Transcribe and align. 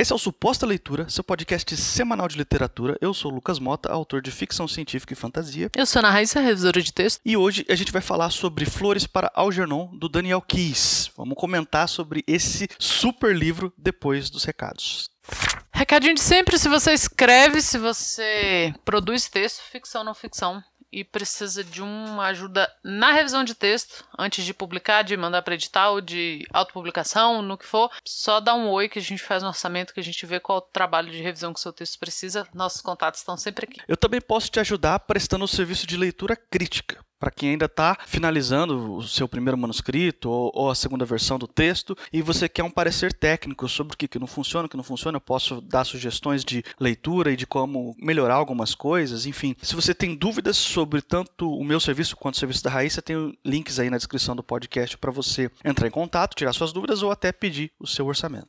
Esse 0.00 0.14
é 0.14 0.16
o 0.16 0.18
Suposta 0.18 0.64
Leitura, 0.64 1.06
seu 1.10 1.22
podcast 1.22 1.76
semanal 1.76 2.26
de 2.26 2.38
literatura. 2.38 2.96
Eu 3.02 3.12
sou 3.12 3.30
o 3.30 3.34
Lucas 3.34 3.58
Mota, 3.58 3.92
autor 3.92 4.22
de 4.22 4.30
ficção 4.30 4.66
científica 4.66 5.12
e 5.12 5.16
fantasia. 5.16 5.70
Eu 5.76 5.84
sou 5.84 6.00
a 6.00 6.06
Ana 6.06 6.10
Raíssa, 6.10 6.40
revisora 6.40 6.80
de 6.80 6.90
texto. 6.90 7.20
E 7.22 7.36
hoje 7.36 7.66
a 7.68 7.74
gente 7.74 7.92
vai 7.92 8.00
falar 8.00 8.30
sobre 8.30 8.64
Flores 8.64 9.06
para 9.06 9.30
Algernon, 9.34 9.94
do 9.94 10.08
Daniel 10.08 10.40
Keyes. 10.40 11.10
Vamos 11.14 11.36
comentar 11.36 11.86
sobre 11.86 12.24
esse 12.26 12.66
super 12.78 13.36
livro 13.36 13.74
depois 13.76 14.30
dos 14.30 14.42
recados. 14.44 15.10
Recadinho 15.70 16.14
de 16.14 16.22
sempre, 16.22 16.58
se 16.58 16.70
você 16.70 16.94
escreve, 16.94 17.60
se 17.60 17.76
você 17.76 18.72
produz 18.86 19.28
texto, 19.28 19.60
ficção 19.70 20.00
ou 20.00 20.06
não 20.06 20.14
ficção, 20.14 20.64
e 20.92 21.04
precisa 21.04 21.62
de 21.62 21.82
uma 21.82 22.26
ajuda 22.26 22.70
na 22.82 23.12
revisão 23.12 23.44
de 23.44 23.54
texto, 23.54 24.04
antes 24.18 24.44
de 24.44 24.54
publicar, 24.54 25.02
de 25.02 25.16
mandar 25.16 25.42
para 25.42 25.54
edital, 25.54 26.00
de 26.00 26.46
autopublicação, 26.52 27.42
no 27.42 27.56
que 27.56 27.66
for, 27.66 27.90
só 28.04 28.40
dá 28.40 28.54
um 28.54 28.68
oi 28.68 28.88
que 28.88 28.98
a 28.98 29.02
gente 29.02 29.22
faz 29.22 29.42
um 29.42 29.48
orçamento, 29.48 29.94
que 29.94 30.00
a 30.00 30.04
gente 30.04 30.24
vê 30.26 30.40
qual 30.40 30.58
o 30.58 30.62
trabalho 30.62 31.10
de 31.10 31.22
revisão 31.22 31.52
que 31.52 31.60
seu 31.60 31.72
texto 31.72 31.98
precisa. 31.98 32.46
Nossos 32.54 32.80
contatos 32.80 33.20
estão 33.20 33.36
sempre 33.36 33.66
aqui. 33.66 33.80
Eu 33.86 33.96
também 33.96 34.20
posso 34.20 34.50
te 34.50 34.60
ajudar 34.60 34.98
prestando 35.00 35.44
o 35.44 35.48
serviço 35.48 35.86
de 35.86 35.96
leitura 35.96 36.36
crítica 36.36 37.04
para 37.20 37.30
quem 37.30 37.50
ainda 37.50 37.66
está 37.66 37.96
finalizando 38.06 38.94
o 38.94 39.02
seu 39.02 39.28
primeiro 39.28 39.58
manuscrito 39.58 40.30
ou, 40.30 40.50
ou, 40.54 40.70
a 40.70 40.74
segunda 40.74 41.04
versão 41.04 41.38
do 41.38 41.46
texto 41.46 41.96
e 42.10 42.22
você 42.22 42.48
quer 42.48 42.64
um 42.64 42.70
parecer 42.70 43.12
técnico 43.12 43.68
sobre 43.68 43.94
o 43.94 43.96
que, 43.96 44.08
que 44.08 44.18
não 44.18 44.26
funciona, 44.26 44.66
o 44.66 44.68
que 44.68 44.76
não 44.76 44.82
funciona, 44.82 45.16
eu 45.16 45.20
posso 45.20 45.60
dar 45.60 45.84
sugestões 45.84 46.42
de 46.42 46.64
leitura 46.80 47.30
e 47.30 47.36
de 47.36 47.46
como 47.46 47.94
melhorar 47.98 48.34
algumas 48.34 48.74
coisas, 48.74 49.26
enfim. 49.26 49.54
Se 49.62 49.74
você 49.74 49.94
tem 49.94 50.16
dúvidas 50.16 50.56
sobre 50.56 51.02
tanto 51.02 51.52
o 51.52 51.62
meu 51.62 51.78
serviço 51.78 52.16
quanto 52.16 52.36
o 52.36 52.38
serviço 52.38 52.64
da 52.64 52.70
Raíssa, 52.70 53.02
tem 53.02 53.36
links 53.44 53.78
aí 53.78 53.90
na 53.90 53.98
descrição 53.98 54.34
do 54.34 54.42
podcast 54.42 54.96
para 54.96 55.10
você 55.10 55.50
entrar 55.62 55.86
em 55.86 55.90
contato, 55.90 56.34
tirar 56.34 56.54
suas 56.54 56.72
dúvidas 56.72 57.02
ou 57.02 57.10
até 57.10 57.32
pedir 57.32 57.70
o 57.78 57.86
seu 57.86 58.06
orçamento. 58.06 58.48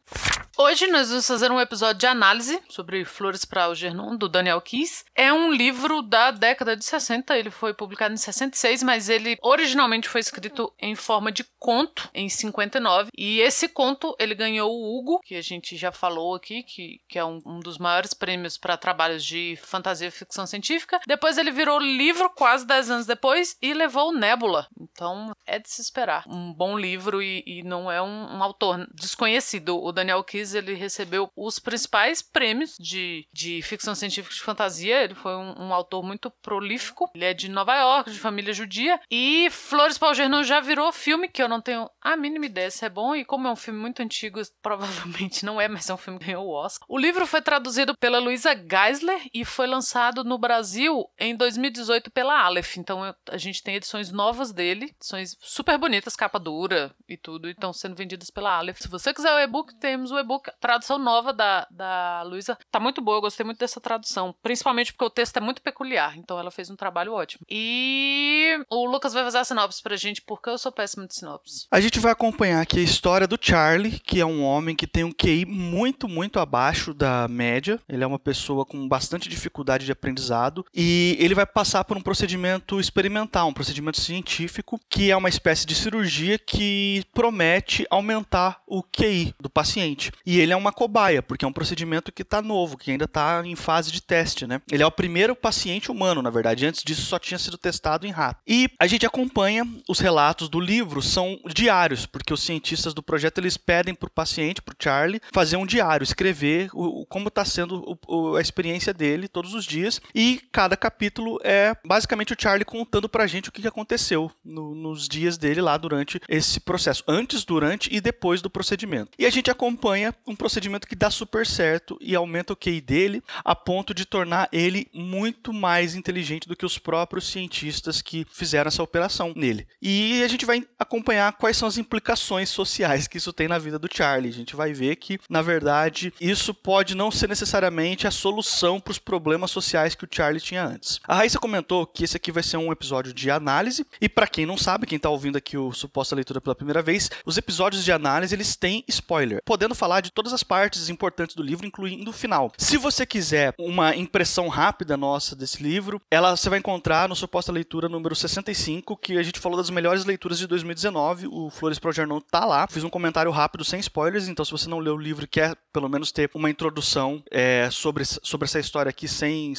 Hoje 0.58 0.86
nós 0.88 1.10
vamos 1.10 1.26
fazer 1.26 1.50
um 1.50 1.60
episódio 1.60 2.00
de 2.00 2.06
análise 2.06 2.62
sobre 2.70 3.06
Flores 3.06 3.46
para 3.46 3.64
Algernon, 3.64 4.18
do 4.18 4.28
Daniel 4.28 4.60
Keyes. 4.60 5.06
É 5.16 5.32
um 5.32 5.52
livro 5.52 6.02
da 6.02 6.30
década 6.30 6.76
de 6.76 6.84
60, 6.84 7.38
ele 7.38 7.50
foi 7.50 7.74
publicado 7.74 8.14
em 8.14 8.18
66, 8.18 8.84
mas 8.84 9.08
ele 9.08 9.38
originalmente 9.42 10.10
foi 10.10 10.20
escrito 10.20 10.72
em 10.80 10.94
forma 10.94 11.32
de 11.32 11.46
conto 11.58 12.10
em 12.14 12.28
59. 12.28 13.12
E 13.18 13.40
esse 13.40 13.70
conto 13.70 14.16
ele 14.20 14.36
ganhou 14.36 14.72
o 14.72 14.98
Hugo, 14.98 15.22
que 15.24 15.36
a 15.36 15.42
gente 15.42 15.78
já 15.78 15.92
falou 15.92 16.36
aqui, 16.36 16.64
que, 16.64 17.00
que 17.08 17.18
é 17.18 17.24
um, 17.24 17.42
um 17.46 17.60
dos 17.60 17.78
maiores 17.78 18.14
prêmios 18.14 18.58
para 18.58 18.78
trabalhos 18.78 19.24
de 19.24 19.58
fantasia 19.64 20.10
e 20.10 20.12
ficção 20.12 20.46
científica. 20.46 21.00
Depois 21.08 21.38
ele 21.38 21.52
virou 21.52 21.80
livro 21.80 22.30
quase 22.30 22.68
10 22.68 22.92
anos 22.92 23.06
depois 23.06 23.58
e 23.62 23.74
levou 23.74 24.10
o 24.10 24.18
Nebula. 24.18 24.68
Então 24.80 25.32
é 25.46 25.58
de 25.58 25.70
se 25.70 25.82
esperar. 25.82 26.26
Um 26.28 26.54
bom 26.54 26.78
livro 26.78 27.22
e, 27.22 27.42
e 27.48 27.64
não 27.64 27.90
é 27.90 28.02
um, 28.02 28.38
um 28.38 28.44
autor 28.44 28.86
desconhecido. 28.94 29.82
O 29.82 29.92
Daniel 29.92 30.24
Ele 30.54 30.74
recebeu 30.74 31.30
os 31.36 31.60
principais 31.60 32.22
prêmios 32.22 32.76
de, 32.80 33.28
de 33.32 33.62
ficção 33.62 33.96
científica 33.96 34.34
de 34.36 34.42
fantasia. 34.42 35.04
Ele 35.04 35.16
foi 35.16 35.36
um, 35.36 35.68
um 35.68 35.74
autor 35.74 36.04
muito 36.04 36.30
prolífico. 36.30 37.10
Ele 37.14 37.26
é 37.26 37.34
de 37.34 37.50
Nova 37.50 37.76
York, 37.76 38.12
de 38.12 38.20
família 38.20 38.54
judia. 38.54 39.00
E 39.10 39.50
Flores 39.50 39.98
para 39.98 40.10
Algernon 40.10 40.44
já 40.44 40.60
virou 40.60 40.92
filme, 40.92 41.28
que 41.28 41.42
eu 41.42 41.48
não 41.48 41.62
tenho 41.62 41.90
a 42.02 42.16
mínima 42.16 42.46
ideia 42.46 42.72
se 42.72 42.86
é 42.86 42.90
bom. 42.90 43.16
E 43.16 43.26
como 43.26 43.48
é 43.48 43.52
um 43.52 43.56
filme 43.56 43.80
muito 43.80 44.02
antigo, 44.02 44.42
provavelmente 44.62 45.46
não 45.46 45.60
é, 45.60 45.68
mas 45.68 45.90
é 45.90 45.94
um 45.94 45.98
filme 45.98 46.20
que 46.20 46.26
ganhou 46.26 46.48
o 46.48 46.54
Oscar. 46.54 46.86
O 46.90 46.98
livro 46.98 47.26
foi 47.26 47.42
traduzido 47.42 47.96
pela 47.98 48.20
Luisa 48.20 48.54
Geisler 48.56 49.22
e 49.34 49.44
foi 49.46 49.68
lançado 49.68 50.24
no 50.24 50.38
Brasil 50.38 51.10
em 51.20 51.36
2018 51.36 52.12
pela 52.12 52.44
Aleph. 52.44 52.78
Então 52.78 53.16
a 53.30 53.38
gente 53.38 53.64
tem 53.64 53.76
edições 53.76 54.12
novas 54.12 54.52
dele, 54.52 54.94
edições 55.00 55.38
super 55.40 55.78
bonitas, 55.78 56.16
capa 56.16 56.40
dura 56.40 56.94
e 57.08 57.18
tudo, 57.18 57.48
e 57.48 57.52
estão 57.52 57.74
sendo 57.74 57.96
vendidas 57.96 58.30
pela 58.30 58.58
Aleph. 58.58 58.80
Se 58.80 58.88
você 58.88 59.14
quiser 59.14 59.34
o 59.34 59.40
e-book, 59.40 59.76
temos 59.76 60.12
o 60.12 60.20
e-book 60.20 60.31
tradução 60.40 60.98
nova 60.98 61.34
da, 61.34 61.68
da 61.70 62.24
Luísa 62.24 62.58
tá 62.72 62.80
muito 62.80 63.02
boa, 63.02 63.18
eu 63.18 63.22
gostei 63.22 63.46
muito 63.46 63.60
dessa 63.60 63.82
tradução. 63.82 64.36
Principalmente 64.42 64.94
porque 64.94 65.06
o 65.06 65.10
texto 65.10 65.38
é 65.38 65.42
muito 65.42 65.62
peculiar, 65.62 66.18
então 66.18 66.40
ela 66.40 66.52
fez 66.52 66.70
um 66.70 66.76
trabalho 66.76 67.14
ótimo. 67.14 67.46
E 67.50 68.58
o 68.70 68.86
Lucas 68.86 69.14
vai 69.14 69.24
fazer 69.24 69.40
a 69.40 69.44
sinopse 69.44 69.82
pra 69.82 69.96
gente, 69.96 70.22
porque 70.22 70.50
eu 70.50 70.58
sou 70.58 70.72
péssimo 70.72 71.08
de 71.08 71.16
sinopse. 71.16 71.68
A 71.72 71.80
gente 71.80 72.00
vai 72.00 72.12
acompanhar 72.12 72.62
aqui 72.62 72.80
a 72.80 72.84
história 72.84 73.28
do 73.28 73.38
Charlie, 73.40 74.00
que 74.00 74.20
é 74.20 74.26
um 74.26 74.44
homem 74.44 74.76
que 74.76 74.88
tem 74.88 75.04
um 75.04 75.12
QI 75.12 75.46
muito, 75.46 76.08
muito 76.08 76.40
abaixo 76.40 76.94
da 76.94 77.28
média. 77.28 77.80
Ele 77.88 78.04
é 78.04 78.08
uma 78.08 78.20
pessoa 78.20 78.66
com 78.66 78.88
bastante 78.88 79.30
dificuldade 79.30 79.86
de 79.86 79.92
aprendizado 79.92 80.66
e 80.74 81.16
ele 81.20 81.36
vai 81.36 81.46
passar 81.46 81.84
por 81.84 81.98
um 81.98 82.02
procedimento 82.02 82.80
experimental, 82.80 83.48
um 83.48 83.54
procedimento 83.54 84.00
científico, 84.00 84.80
que 84.90 85.12
é 85.12 85.18
uma 85.18 85.30
espécie 85.30 85.66
de 85.66 85.76
cirurgia 85.76 86.38
que 86.38 87.04
promete 87.14 87.86
aumentar 87.90 88.62
o 88.68 88.84
QI 88.84 89.34
do 89.40 89.50
paciente. 89.50 90.12
E 90.26 90.40
ele 90.40 90.54
é 90.54 90.56
uma 90.56 90.72
cobaia, 90.72 91.22
porque 91.22 91.46
é 91.46 91.48
um 91.48 91.54
procedimento 91.54 92.12
que 92.12 92.22
está 92.22 92.42
novo, 92.42 92.78
que 92.78 92.92
ainda 92.92 93.06
está 93.06 93.42
em 93.46 93.56
fase 93.56 93.92
de 93.92 94.02
teste, 94.02 94.46
né? 94.46 94.62
Ele 94.72 94.84
é 94.84 94.86
o 94.86 94.92
primeiro 94.92 95.36
paciente 95.36 95.92
humano, 95.92 96.22
na 96.22 96.30
verdade. 96.30 96.66
Antes 96.66 96.84
disso 96.84 97.04
só 97.04 97.20
tinha 97.20 97.38
sido 97.38 97.58
testado 97.58 98.06
em 98.06 98.12
rato. 98.12 98.42
E 98.48 98.70
a 98.80 98.88
gente 98.88 99.06
acompanha 99.06 99.68
os 99.88 100.00
relatos 100.00 100.50
do 100.50 100.60
livro, 100.60 101.02
são 101.02 101.40
diários, 101.54 102.06
porque 102.06 102.34
os 102.34 102.44
cientistas 102.44 102.94
do 102.94 103.04
projeto 103.04 103.40
eles 103.40 103.58
pedem 103.58 103.96
para 103.96 104.08
o 104.08 104.12
paciente, 104.12 104.62
para 104.62 104.74
o 104.74 104.78
Charlie, 104.82 105.22
fazer 105.32 105.58
um 105.58 105.66
diário, 105.66 106.04
escrever 106.04 106.70
o, 106.74 107.06
como 107.06 107.28
está 107.28 107.44
sendo 107.46 107.98
o, 108.08 108.36
a 108.36 108.42
experiência 108.42 108.94
dele 108.94 109.28
todos 109.28 109.54
os 109.54 109.66
dias. 109.66 110.02
E 110.14 110.42
cada 110.52 110.78
capítulo 110.78 111.40
é 111.44 111.76
basicamente 111.86 112.34
o 112.34 112.38
Charlie 112.40 112.66
contando 112.66 113.10
para 113.10 113.24
a 113.24 113.28
gente 113.28 113.50
o 113.50 113.52
que 113.52 113.68
aconteceu 113.68 114.32
no, 114.44 114.76
nos 114.76 115.08
dias 115.08 115.38
dele 115.38 115.62
lá 115.62 115.78
durante 115.78 116.20
esse 116.28 116.60
processo, 116.60 117.04
antes, 117.08 117.44
durante 117.44 117.94
e 117.94 118.00
depois 118.00 118.42
do 118.42 118.50
procedimento. 118.50 119.12
E 119.18 119.26
a 119.26 119.30
gente 119.30 119.50
acompanha 119.50 120.11
um 120.28 120.36
procedimento 120.36 120.88
que 120.88 120.96
dá 120.96 121.10
super 121.10 121.46
certo 121.46 121.98
e 122.02 122.16
aumenta 122.16 122.54
o 122.54 122.56
QI 122.56 122.82
dele 122.82 123.24
a 123.44 123.56
ponto 123.56 123.94
de 123.94 124.06
tornar 124.06 124.48
ele 124.52 124.88
muito 124.94 125.54
mais 125.54 125.96
inteligente 125.96 126.48
do 126.48 126.56
que 126.56 126.66
os 126.66 126.78
próprios 126.78 127.28
cientistas 127.28 128.02
que 128.02 128.26
fizeram 128.32 128.68
essa 128.68 128.84
operação 128.84 129.34
nele. 129.36 129.68
E 129.82 130.24
a 130.24 130.28
gente 130.28 130.46
vai 130.46 130.66
acompanhar 130.80 131.34
quais 131.34 131.58
são 131.58 131.68
as 131.68 131.78
implicações 131.78 132.50
sociais 132.50 133.08
que 133.08 133.18
isso 133.18 133.34
tem 133.34 133.48
na 133.48 133.58
vida 133.58 133.78
do 133.78 133.90
Charlie. 133.92 134.30
A 134.30 134.34
gente 134.34 134.56
vai 134.56 134.74
ver 134.74 134.96
que, 134.96 135.20
na 135.30 135.42
verdade, 135.42 136.14
isso 136.20 136.54
pode 136.54 136.96
não 136.96 137.12
ser 137.12 137.30
necessariamente 137.30 138.08
a 138.08 138.12
solução 138.12 138.80
para 138.80 138.92
os 138.92 139.00
problemas 139.00 139.52
sociais 139.52 139.96
que 139.96 140.06
o 140.06 140.10
Charlie 140.10 140.42
tinha 140.42 140.66
antes. 140.66 141.00
A 141.08 141.16
Raíssa 141.16 141.40
comentou 141.40 141.86
que 141.86 142.04
esse 142.04 142.18
aqui 142.18 142.32
vai 142.32 142.44
ser 142.44 142.58
um 142.58 142.72
episódio 142.72 143.14
de 143.14 143.30
análise 143.30 143.86
e 144.00 144.10
para 144.10 144.28
quem 144.28 144.46
não 144.46 144.58
sabe, 144.58 144.88
quem 144.88 144.98
está 144.98 145.10
ouvindo 145.10 145.38
aqui 145.38 145.58
o 145.58 145.72
suposta 145.72 146.16
leitura 146.16 146.42
pela 146.42 146.56
primeira 146.56 146.82
vez, 146.82 147.10
os 147.26 147.38
episódios 147.38 147.84
de 147.84 147.92
análise 147.92 148.34
eles 148.34 148.56
têm 148.56 148.84
spoiler, 148.88 149.42
podendo 149.46 149.76
falar 149.76 150.01
de 150.02 150.12
todas 150.12 150.34
as 150.34 150.44
partes 150.44 150.90
importantes 150.90 151.36
do 151.36 151.44
livro, 151.44 151.66
incluindo 151.66 152.10
o 152.10 152.14
final. 152.14 152.52
Se 152.58 152.78
você 152.78 153.06
quiser 153.06 153.54
uma 153.58 153.96
impressão 153.96 154.48
rápida 154.48 154.98
nossa 154.98 155.36
desse 155.36 155.62
livro, 155.62 156.02
ela 156.10 156.36
você 156.36 156.50
vai 156.50 156.60
encontrar 156.60 157.08
no 157.08 157.16
Suposta 157.16 157.52
Leitura 157.52 157.88
número 157.88 158.16
65, 158.16 158.98
que 158.98 159.18
a 159.18 159.24
gente 159.24 159.40
falou 159.40 159.58
das 159.58 159.70
melhores 159.70 160.06
leituras 160.06 160.38
de 160.38 160.48
2019. 160.48 161.28
O 161.28 161.50
Flores 161.50 161.80
Pro 161.80 161.92
Jornal 161.92 162.22
tá 162.22 162.46
lá. 162.46 162.68
Fiz 162.68 162.84
um 162.84 162.90
comentário 162.90 163.32
rápido, 163.32 163.64
sem 163.64 163.80
spoilers, 163.80 164.28
então 164.28 164.44
se 164.46 164.52
você 164.52 164.70
não 164.70 164.80
leu 164.80 164.96
o 164.96 165.02
livro 165.02 165.26
e 165.26 165.28
quer 165.28 165.56
pelo 165.74 165.90
menos 165.90 166.12
ter 166.12 166.30
uma 166.34 166.50
introdução 166.50 167.24
é, 167.32 167.70
sobre, 167.72 168.04
sobre 168.06 168.46
essa 168.46 168.60
história 168.60 168.90
aqui 168.90 169.08
sem 169.08 169.54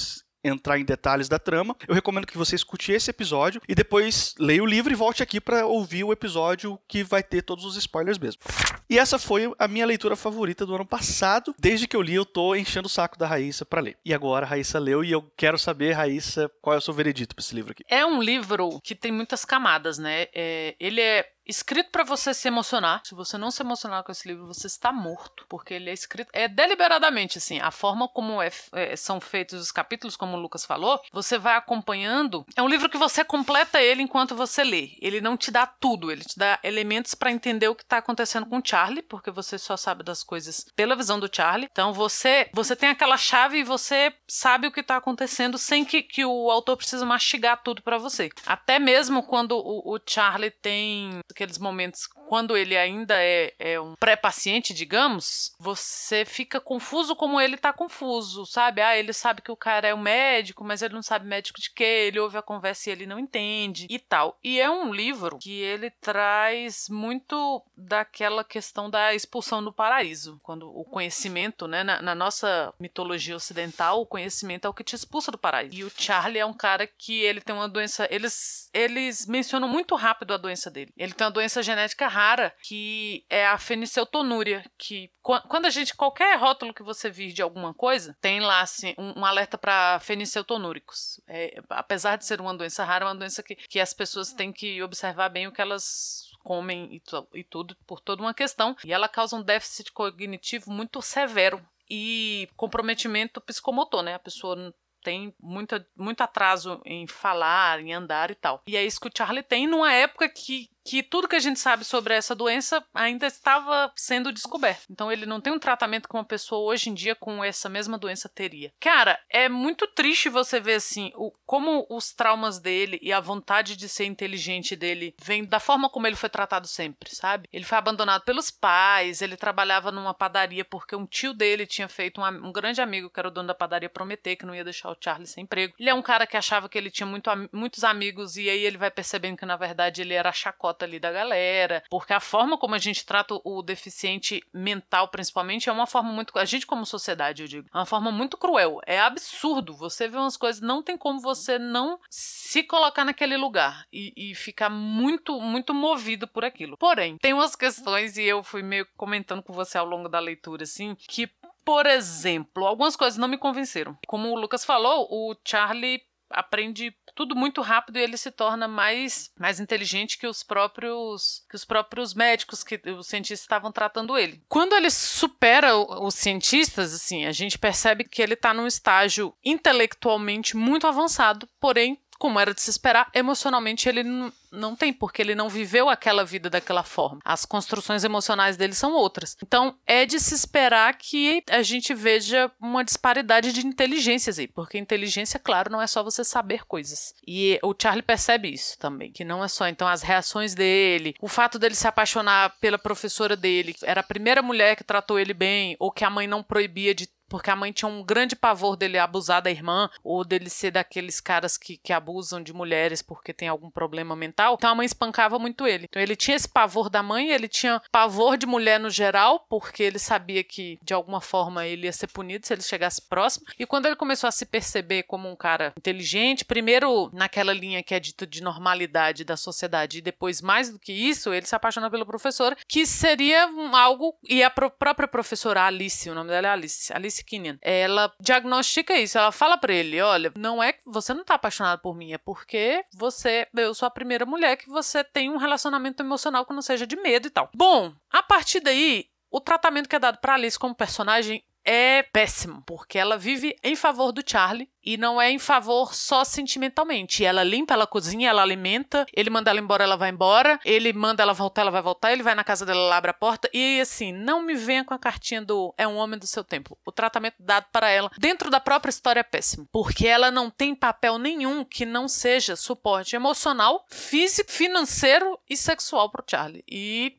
entrar 0.45 0.79
em 0.79 0.85
detalhes 0.85 1.29
da 1.29 1.39
trama, 1.39 1.77
eu 1.87 1.95
recomendo 1.95 2.27
que 2.27 2.39
você 2.39 2.57
escute 2.57 2.93
esse 2.93 3.11
episódio 3.11 3.61
e 3.69 3.75
depois 3.75 4.35
leia 4.39 4.63
o 4.63 4.67
livro 4.67 4.93
e 4.93 4.97
volte 4.97 5.23
aqui 5.23 5.41
para 5.41 5.67
ouvir 5.67 6.05
o 6.05 6.13
episódio 6.13 6.79
que 6.89 7.03
vai 7.03 7.23
ter 7.23 7.43
todos 7.43 7.65
os 7.65 7.77
spoilers 7.77 8.19
mesmo. 8.19 8.41
E 8.89 8.99
essa 8.99 9.19
foi 9.19 9.51
a 9.59 9.67
minha 9.67 9.87
leitura 9.87 10.17
favorita 10.17 10.67
do 10.67 10.75
ano 10.75 10.85
passado. 10.85 11.55
Desde 11.59 11.87
que 11.87 11.97
eu 11.97 12.03
li, 12.03 12.15
eu 12.15 12.27
tô 12.27 12.55
enchendo 12.55 12.87
o 12.87 12.91
saco 12.91 13.19
da 13.19 13.27
Raíssa 13.27 13.65
para 13.65 13.81
ler. 13.81 13.97
E 14.05 14.13
agora 14.13 14.45
a 14.45 14.49
Raíssa 14.49 14.79
leu 14.79 15.03
e 15.03 15.11
eu 15.11 15.23
quero 15.37 15.59
saber, 15.59 15.93
Raíssa, 15.93 16.51
qual 16.61 16.75
é 16.75 16.79
o 16.79 16.81
seu 16.81 16.93
veredito 16.93 17.35
para 17.35 17.43
esse 17.43 17.55
livro 17.55 17.73
aqui. 17.73 17.85
É 17.89 18.05
um 18.05 18.23
livro 18.23 18.81
que 18.83 18.95
tem 18.95 19.11
muitas 19.11 19.45
camadas, 19.45 19.97
né? 19.97 20.27
É, 20.35 20.75
ele 20.79 21.01
é 21.01 21.27
escrito 21.47 21.91
para 21.91 22.05
você 22.05 22.33
se 22.35 22.49
emocionar. 22.49 23.03
Se 23.05 23.15
você 23.15 23.37
não 23.37 23.51
se 23.51 23.63
emocionar 23.63 24.03
com 24.03 24.13
esse 24.13 24.27
livro, 24.29 24.47
você 24.47 24.67
está 24.67 24.93
morto, 24.93 25.45
porque 25.49 25.75
ele 25.75 25.91
é 25.91 25.93
escrito 25.93 26.31
é 26.33 26.49
deliberadamente 26.49 27.39
assim, 27.39 27.61
a 27.61 27.71
forma 27.71 28.09
como 28.09 28.41
é, 28.41 28.51
é, 28.73 28.97
são 28.97 29.21
feitos 29.21 29.61
os 29.61 29.73
capítulos, 29.73 30.17
como 30.17 30.37
o 30.37 30.41
Lucas 30.41 30.65
falou, 30.65 31.01
você 31.13 31.39
vai 31.39 31.57
acompanhando. 31.57 32.45
É 32.57 32.63
um 32.63 32.69
livro 32.69 32.89
que 32.89 32.99
você 32.99 33.25
completa 33.25 33.81
ele 33.81 34.03
enquanto 34.03 34.35
você 34.35 34.65
lê. 34.65 34.97
Ele 35.01 35.21
não 35.21 35.37
te 35.37 35.51
dá 35.51 35.67
tudo, 35.67 36.11
ele 36.11 36.25
te 36.25 36.39
dá 36.39 36.59
elementos 36.63 37.15
para 37.15 37.33
entender 37.33 37.69
o 37.69 37.75
que 37.75 37.83
está 37.83 37.99
acontecendo 37.99 38.47
com 38.47 38.59
o 38.59 38.63
Charlie, 38.65 39.03
porque 39.03 39.31
você 39.31 39.59
só 39.59 39.77
sabe 39.77 40.03
das 40.03 40.23
coisas 40.23 40.67
pela 40.75 40.97
visão 40.97 41.19
do 41.19 41.31
Charlie. 41.33 41.69
Então 41.71 41.93
você 41.93 42.49
você 42.53 42.77
tem 42.77 42.89
aquela 42.89 43.17
chave 43.17 43.59
e 43.59 43.65
você 43.65 44.15
sabe 44.29 44.67
o 44.67 44.73
que 44.73 44.81
está 44.81 44.97
acontecendo 44.97 45.59
sem 45.59 45.85
que, 45.85 46.03
que 46.03 46.25
o 46.25 46.51
autor 46.51 46.77
precisa 46.77 47.05
mastigar 47.05 47.63
tudo 47.63 47.83
para 47.83 47.99
você. 47.99 48.31
Até 48.47 48.79
mesmo 48.79 49.23
quando 49.23 49.53
o, 49.57 49.95
o 49.95 50.01
Charlie 50.07 50.51
tem 50.51 51.21
aqueles 51.33 51.59
momentos 51.59 52.07
quando 52.33 52.57
ele 52.57 52.77
ainda 52.77 53.15
é, 53.19 53.53
é 53.59 53.81
um 53.81 53.95
pré-paciente, 53.95 54.73
digamos, 54.73 55.55
você 55.59 56.25
fica 56.25 56.61
confuso 56.61 57.15
como 57.15 57.41
ele 57.41 57.57
tá 57.57 57.73
confuso, 57.73 58.47
sabe? 58.47 58.81
Ah, 58.81 58.97
ele 58.97 59.13
sabe 59.13 59.43
que 59.43 59.51
o 59.51 59.57
cara 59.57 59.89
é 59.89 59.95
um 59.95 60.01
médico, 60.01 60.65
mas 60.65 60.81
ele 60.81 60.95
não 60.95 61.03
sabe 61.03 61.27
médico 61.27 61.61
de 61.61 61.71
quê, 61.71 61.85
ele 62.09 62.19
ouve 62.21 62.39
a 62.39 62.43
conversa 62.43 62.89
e 62.89 62.93
ele 62.93 63.07
não 63.07 63.19
entende 63.19 63.87
e 63.91 63.99
tal. 63.99 64.39
E 64.43 64.61
é 64.61 64.71
um 64.71 64.95
livro 64.95 65.39
que 65.39 65.61
ele 65.61 65.91
traz 65.91 66.89
muito 66.89 67.63
daquela 67.77 68.45
questão 68.45 68.89
da 68.89 69.15
expulsão 69.15 69.63
do 69.63 69.73
paraíso, 69.73 70.41
quando 70.43 70.71
o 70.75 70.85
conhecimento, 70.85 71.67
né, 71.67 71.85
na, 71.85 72.01
na 72.01 72.15
nossa 72.15 72.73
mitologia 72.81 73.37
ocidental, 73.37 74.01
o 74.01 74.07
conhecimento 74.07 74.67
é 74.67 74.71
o 74.71 74.75
que 74.75 74.85
te 74.85 74.95
expulsa 74.95 75.31
do 75.31 75.39
paraíso. 75.39 75.75
E 75.75 75.85
o 75.85 75.93
Charlie 75.95 76.39
é 76.39 76.47
um 76.47 76.55
cara 76.55 76.87
que 76.87 77.21
ele 77.21 77.41
tem 77.41 77.55
uma 77.55 77.69
doença, 77.69 78.09
eles 78.11 78.71
eles 78.73 79.27
mencionam 79.27 79.69
muito 79.69 79.95
rápido 79.95 80.33
a 80.33 80.37
doença 80.37 80.71
dele. 80.71 80.93
Ele 80.97 81.13
tem 81.13 81.22
uma 81.25 81.31
doença 81.31 81.63
genética 81.63 82.09
rara 82.09 82.55
que 82.63 83.25
é 83.29 83.47
a 83.47 83.59
feniceutonúria, 83.59 84.65
que 84.79 85.11
quando 85.21 85.67
a 85.67 85.71
gente 85.71 85.95
qualquer 85.95 86.39
rótulo 86.39 86.75
que 86.75 86.83
você 86.83 87.11
vir 87.11 87.33
de 87.33 87.43
alguma 87.43 87.73
coisa, 87.73 88.17
tem 88.21 88.41
lá 88.41 88.61
assim 88.61 88.95
um, 88.99 89.21
um 89.21 89.25
alerta 89.25 89.57
para 89.57 90.01
feniceutonúricos. 90.01 91.21
É, 91.29 91.63
apesar 91.71 92.17
de 92.17 92.25
ser 92.25 92.41
uma 92.41 92.55
doença 92.55 92.85
rara, 92.85 93.05
é 93.05 93.09
uma 93.09 93.15
doença 93.15 93.43
que, 93.43 93.55
que 93.55 93.81
as 93.81 93.95
pessoas 93.95 94.33
têm 94.33 94.53
que 94.53 94.83
observar 94.83 95.29
bem 95.29 95.47
o 95.47 95.53
que 95.53 95.61
elas 95.61 96.31
comem 96.43 96.89
e, 96.93 97.03
e 97.39 97.45
tudo 97.45 97.77
por 97.87 98.01
toda 98.01 98.23
uma 98.23 98.35
questão. 98.35 98.77
E 98.85 98.93
ela 98.93 99.09
causa 99.09 99.37
um 99.37 99.43
déficit 99.43 99.93
cognitivo 99.93 100.71
muito 100.71 101.01
severo 101.01 101.65
e 101.89 102.49
comprometimento 102.57 103.41
psicomotor, 103.41 104.03
né? 104.03 104.15
A 104.15 104.19
pessoa 104.19 104.75
tem 105.03 105.35
muito, 105.41 105.85
muito 105.97 106.21
atraso 106.21 106.81
em 106.85 107.07
falar, 107.07 107.81
em 107.81 107.93
andar 107.93 108.31
e 108.31 108.35
tal. 108.35 108.63
E 108.67 108.77
é 108.77 108.85
isso 108.85 109.01
que 109.01 109.09
o 109.09 109.13
Charlie 109.15 109.43
tem 109.43 109.67
numa 109.67 109.93
época 109.93 110.29
que 110.29 110.71
que 110.85 111.03
tudo 111.03 111.29
que 111.29 111.37
a 111.37 111.41
gente 111.41 111.59
sabe 111.59 111.85
sobre 111.85 112.15
essa 112.15 112.35
doença 112.35 112.85
ainda 112.93 113.27
estava 113.27 113.93
sendo 113.97 114.33
descoberto. 114.33 114.85
Então 114.91 115.11
ele 115.11 115.27
não 115.27 115.41
tem 115.41 115.53
um 115.53 115.59
tratamento 115.59 116.09
que 116.09 116.15
uma 116.15 116.25
pessoa 116.25 116.71
hoje 116.73 116.91
em 116.91 116.95
dia 116.95 117.15
com 117.15 117.43
essa 117.43 117.69
mesma 117.69 117.97
doença 117.97 118.29
teria. 118.29 118.73
Cara, 118.81 119.19
é 119.31 119.49
muito 119.49 119.87
triste 119.87 120.29
você 120.29 120.61
ver 120.61 120.75
assim, 120.75 121.13
o, 121.15 121.33
como 121.47 121.87
os 121.89 122.13
traumas 122.13 122.59
dele 122.59 122.99
e 123.03 123.13
a 123.13 123.21
vontade 123.21 123.77
de 123.77 123.89
ser 123.89 124.05
inteligente 124.05 124.75
dele 124.75 125.15
vem 125.23 125.45
da 125.45 125.61
forma 125.61 125.89
como 125.89 126.07
ele 126.07 126.17
foi 126.17 126.29
tratado 126.29 126.67
sempre, 126.67 127.15
sabe? 127.15 127.49
Ele 127.53 127.65
foi 127.65 127.79
abandonado 127.79 128.23
pelos 128.23 128.51
pais, 128.51 129.23
ele 129.23 129.37
trabalhava 129.37 129.93
numa 129.93 130.15
padaria 130.15 130.65
porque 130.65 130.97
um 130.97 131.07
tio 131.07 131.33
dele 131.33 131.67
tinha 131.67 131.89
feito 131.89 132.21
um, 132.21 132.25
um 132.25 132.53
grande 132.53 132.81
amigo 132.81 133.11
que 133.11 133.21
era 133.21 133.29
o 133.29 133.31
dono 133.31 133.49
da 133.49 133.55
padaria 133.55 133.89
prometer 133.89 134.37
que 134.37 134.47
não 134.47 134.55
ia 134.55 134.65
deixar 134.65 134.91
o 134.91 134.97
Charlie 134.99 135.27
sem 135.27 135.45
emprego. 135.45 135.75
Ele 135.79 135.91
é 135.91 135.95
um 135.95 136.03
cara 136.03 136.27
que 136.27 136.37
achava 136.37 136.69
que 136.69 136.77
ele 136.77 136.91
tinha 136.91 137.07
muito, 137.07 137.31
muitos 137.53 137.85
amigos 137.85 138.37
e 138.37 138.49
aí 138.49 138.65
ele 138.65 138.79
vai 138.79 138.91
percebendo 138.91 139.37
que 139.37 139.47
na 139.47 139.57
verdade 139.57 140.01
ele 140.01 140.15
era 140.15 140.33
chacota 140.33 140.72
ali 140.81 140.99
da 140.99 141.13
galera, 141.13 141.83
porque 141.91 142.13
a 142.13 142.21
forma 142.21 142.57
como 142.57 142.75
a 142.75 142.79
gente 142.79 143.05
trata 143.05 143.39
o 143.45 143.63
deficiente 143.63 144.43
mental, 144.53 145.09
principalmente, 145.09 145.69
é 145.69 145.73
uma 145.73 145.87
forma 145.87 146.13
muito. 146.13 146.39
A 146.39 146.45
gente, 146.45 146.67
como 146.67 146.87
sociedade, 146.87 147.43
eu 147.43 147.49
digo, 147.49 147.69
é 147.73 147.77
uma 147.77 147.87
forma 147.87 148.11
muito 148.11 148.37
cruel. 148.37 148.81
É 148.87 149.01
absurdo. 149.01 149.75
Você 149.75 150.09
vê 150.09 150.17
umas 150.17 150.37
coisas, 150.37 150.61
não 150.63 150.83
tem 150.83 150.97
como 150.97 151.21
você 151.21 151.59
não 151.59 151.99
se 152.09 152.63
colocar 152.63 153.05
naquele 153.05 153.37
lugar 153.37 153.87
e, 153.93 154.13
e 154.17 154.35
ficar 154.35 154.71
muito, 154.71 155.41
muito 155.41 155.75
movido 155.75 156.27
por 156.27 156.45
aquilo. 156.45 156.77
Porém, 156.77 157.17
tem 157.19 157.33
umas 157.33 157.57
questões, 157.57 158.17
e 158.17 158.23
eu 158.23 158.43
fui 158.43 158.63
meio 158.63 158.87
comentando 158.97 159.43
com 159.43 159.53
você 159.53 159.79
ao 159.79 159.87
longo 159.87 160.09
da 160.09 160.19
leitura, 160.19 160.65
assim, 160.65 160.95
que 160.95 161.31
por 161.65 161.87
exemplo, 161.87 162.67
algumas 162.67 162.97
coisas 162.97 163.17
não 163.17 163.29
me 163.29 163.39
convenceram. 163.39 163.97
Como 164.07 164.29
o 164.29 164.37
Lucas 164.39 164.65
falou, 164.65 165.07
o 165.11 165.37
Charlie 165.45 166.03
aprende 166.33 166.95
tudo 167.15 167.37
muito 167.37 167.61
rápido 167.61 167.99
e 167.99 168.03
ele 168.03 168.17
se 168.17 168.31
torna 168.31 168.67
mais, 168.67 169.31
mais 169.39 169.61
inteligente 169.61 170.19
que 170.19 170.27
os 170.27 170.43
próprios 170.43 171.45
que 171.49 171.57
os 171.57 171.65
próprios 171.65 172.15
médicos 172.15 172.65
que 172.65 172.81
os 172.91 173.07
cientistas 173.07 173.41
estavam 173.41 173.71
tratando 173.71 174.17
ele. 174.17 174.43
Quando 174.49 174.75
ele 174.75 174.91
supera 174.91 175.77
os 175.77 176.15
cientistas, 176.15 176.95
assim, 176.95 177.27
a 177.27 177.33
gente 177.33 177.59
percebe 177.59 178.05
que 178.05 178.23
ele 178.23 178.35
está 178.35 178.55
num 178.55 178.67
estágio 178.67 179.35
intelectualmente 179.45 180.57
muito 180.57 180.87
avançado, 180.87 181.49
porém 181.61 181.99
como 182.23 182.39
era 182.39 182.55
de 182.55 182.63
se 182.63 182.71
esperar, 182.71 183.11
emocionalmente 183.13 183.89
ele 183.89 184.05
não 184.53 184.77
tem, 184.77 184.93
porque 184.93 185.21
ele 185.21 185.35
não 185.35 185.49
viveu 185.49 185.89
aquela 185.89 186.25
vida 186.25 186.49
daquela 186.49 186.85
forma. 186.85 187.19
As 187.25 187.45
construções 187.45 188.05
emocionais 188.05 188.57
dele 188.57 188.75
são 188.75 188.93
outras. 188.93 189.37
Então, 189.43 189.77
é 189.85 190.07
de 190.07 190.21
se 190.21 190.33
esperar 190.33 190.97
que 190.97 191.43
a 191.51 191.63
gente 191.63 191.93
veja 191.93 192.49
uma 192.61 192.85
disparidade 192.85 193.53
de 193.53 193.67
inteligências 193.67 194.39
aí, 194.39 194.47
porque 194.47 194.79
inteligência, 194.79 195.41
claro, 195.41 195.73
não 195.73 195.83
é 195.83 195.87
só 195.89 196.05
você 196.05 196.23
saber 196.23 196.65
coisas. 196.65 197.13
E 197.27 197.59
o 197.61 197.75
Charlie 197.77 198.05
percebe 198.05 198.53
isso 198.53 198.79
também, 198.79 199.11
que 199.11 199.25
não 199.25 199.43
é 199.43 199.49
só 199.49 199.67
então 199.67 199.89
as 199.89 200.03
reações 200.03 200.55
dele, 200.55 201.17
o 201.21 201.27
fato 201.27 201.59
dele 201.59 201.75
se 201.75 201.89
apaixonar 201.89 202.55
pela 202.61 202.79
professora 202.79 203.35
dele, 203.35 203.75
era 203.83 204.01
a 204.01 204.05
primeira 204.05 204.43
mulher 204.43 204.77
que 204.77 204.85
tratou 204.85 205.19
ele 205.19 205.35
bem, 205.35 205.75
ou 205.81 205.91
que 205.91 206.05
a 206.05 206.11
mãe 206.11 206.29
não 206.29 206.41
proibia 206.41 206.95
de 206.95 207.09
porque 207.33 207.51
a 207.51 207.57
mãe 207.57 207.73
tinha 207.73 207.89
um 207.89 208.03
grande 208.03 208.37
pavor 208.37 208.77
dele 208.77 208.99
abusar 208.99 209.41
da 209.41 209.51
irmã 209.51 209.89
ou 210.05 210.23
dele 210.23 210.51
ser 210.51 210.71
daqueles 210.71 211.19
caras 211.19 211.57
que, 211.57 211.79
que 211.79 211.91
abusam 211.91 212.43
de 212.43 212.53
mulheres 212.53 213.01
porque 213.01 213.33
tem 213.33 213.49
algum 213.49 213.71
problema 213.71 214.15
mental. 214.15 214.57
Então 214.59 214.69
a 214.69 214.75
mãe 214.75 214.85
espancava 214.85 215.39
muito 215.39 215.67
ele. 215.67 215.87
Então 215.89 216.03
ele 216.03 216.15
tinha 216.15 216.37
esse 216.37 216.47
pavor 216.47 216.91
da 216.91 217.03
mãe, 217.03 217.31
ele 217.31 217.49
tinha 217.49 217.81
pavor 217.91 218.37
de 218.37 218.45
mulher 218.45 218.79
no 218.79 218.91
geral, 218.91 219.47
porque 219.49 219.83
ele 219.83 219.99
sabia 219.99 220.45
que 220.45 220.79
de 220.83 220.93
alguma 220.93 221.23
forma 221.23 221.67
ele 221.67 221.87
ia 221.87 221.93
ser 221.93 222.09
punido 222.09 222.47
se 222.47 222.53
ele 222.53 222.61
chegasse 222.61 223.01
próximo. 223.01 223.47
E 223.59 223.65
quando 223.65 223.87
ele 223.87 223.97
começou 223.97 224.29
a 224.29 224.31
se 224.31 224.45
perceber 224.45 225.05
como 225.05 225.27
um 225.27 225.35
cara 225.35 225.73
inteligente, 225.75 226.45
primeiro 226.45 227.09
naquela 227.15 227.55
linha 227.55 227.83
que 227.83 227.95
é 227.95 228.01
dito 228.01 228.27
de 228.27 228.43
normalidade 228.43 229.25
da 229.25 229.39
sociedade, 229.39 229.99
e 229.99 230.03
depois 230.03 230.43
mais 230.43 230.69
do 230.69 230.79
que 230.79 230.93
isso, 230.93 231.33
ele 231.33 231.47
se 231.47 231.57
apaixonou 231.57 231.91
pela 231.91 232.05
professora, 232.05 232.59
que 232.69 232.85
seria 232.85 233.49
algo. 233.73 234.15
E 234.29 234.43
a 234.43 234.51
própria 234.51 235.09
professora 235.09 235.65
Alice, 235.65 236.11
o 236.11 236.15
nome 236.15 236.29
dela 236.29 236.49
é 236.49 236.51
Alice, 236.51 236.93
Alice 236.93 237.22
Kinnian, 237.25 237.59
ela 237.61 238.13
diagnostica 238.21 238.95
isso. 238.97 239.19
Ela 239.19 239.33
fala 239.33 239.57
para 239.57 239.73
ele: 239.73 240.01
olha, 240.01 240.33
não 240.37 240.63
é 240.63 240.73
que 240.73 240.83
você 240.87 241.15
não 241.15 241.25
tá 241.25 241.35
apaixonado 241.35 241.81
por 241.81 241.95
mim, 241.95 242.13
é 242.13 242.19
porque 242.19 242.85
você, 242.95 243.47
eu 243.57 243.75
sou 243.75 243.87
a 243.87 243.91
primeira 243.91 244.27
mulher 244.27 244.57
que 244.57 244.69
você 244.69 245.03
tem 245.03 245.31
um 245.31 245.37
relacionamento 245.37 246.03
emocional 246.03 246.47
que 246.47 246.55
não 246.55 246.63
seja 246.63 246.87
de 246.87 246.97
medo 246.97 247.27
e 247.27 247.31
tal. 247.31 247.51
Bom, 247.55 247.93
a 248.11 248.23
partir 248.23 248.61
daí, 248.61 249.07
o 249.31 249.41
tratamento 249.41 249.89
que 249.89 249.97
é 249.97 249.99
dado 249.99 250.19
para 250.19 250.35
Alice 250.35 250.59
como 250.59 250.75
personagem 250.75 251.43
é 251.65 252.03
péssimo, 252.03 252.63
porque 252.67 252.99
ela 252.99 253.17
vive 253.17 253.57
em 253.63 253.77
favor 253.77 254.13
do 254.13 254.23
Charlie 254.27 254.69
e 254.85 254.97
não 254.97 255.21
é 255.21 255.31
em 255.31 255.39
favor 255.39 255.95
só 255.95 256.25
sentimentalmente. 256.25 257.25
Ela 257.25 257.43
limpa, 257.43 257.75
ela 257.75 257.87
cozinha, 257.87 258.31
ela 258.31 258.43
alimenta, 258.43 259.07
ele 259.15 259.31
manda 259.31 259.51
ela 259.51 259.61
embora, 259.61 259.85
ela 259.85 259.97
vai 259.97 260.11
embora, 260.11 260.59
ele 260.65 260.93
manda 260.93 261.23
ela 261.23 261.33
voltar, 261.33 261.63
ela 261.63 261.71
vai 261.71 261.83
voltar, 261.83 262.13
ele 262.13 262.23
vai 262.23 262.35
na 262.35 262.45
casa 262.45 262.67
dela, 262.67 262.81
ela 262.81 262.97
abre 262.97 263.11
a 263.11 263.15
porta 263.15 263.49
e 263.53 263.81
assim, 263.81 264.13
não 264.13 264.43
me 264.43 264.55
venha 264.55 264.85
com 264.85 264.95
a 264.95 264.99
cartinha 264.99 265.43
do 265.43 265.75
é 265.77 265.87
um 265.87 265.97
homem 265.97 266.19
do 266.19 266.27
seu 266.27 266.45
tempo. 266.45 266.79
O 266.85 266.93
tratamento 266.93 267.37
dado 267.39 267.67
para 267.73 267.91
ela 267.91 268.11
dentro 268.19 268.51
da 268.51 268.61
própria 268.61 268.91
história 268.91 269.21
é 269.21 269.25
péssimo, 269.25 269.69
porque 269.73 270.07
ela 270.07 270.31
não 270.31 270.51
tem 270.51 270.75
papel 270.75 271.19
nenhum 271.19 271.65
que 271.65 271.85
não 271.85 272.09
seja 272.09 272.57
suporte 272.57 273.17
emocional, 273.17 273.85
físico, 273.89 274.51
financeiro 274.51 275.39
e 275.49 275.57
sexual 275.57 276.11
pro 276.11 276.25
Charlie. 276.29 276.65
E 276.71 277.17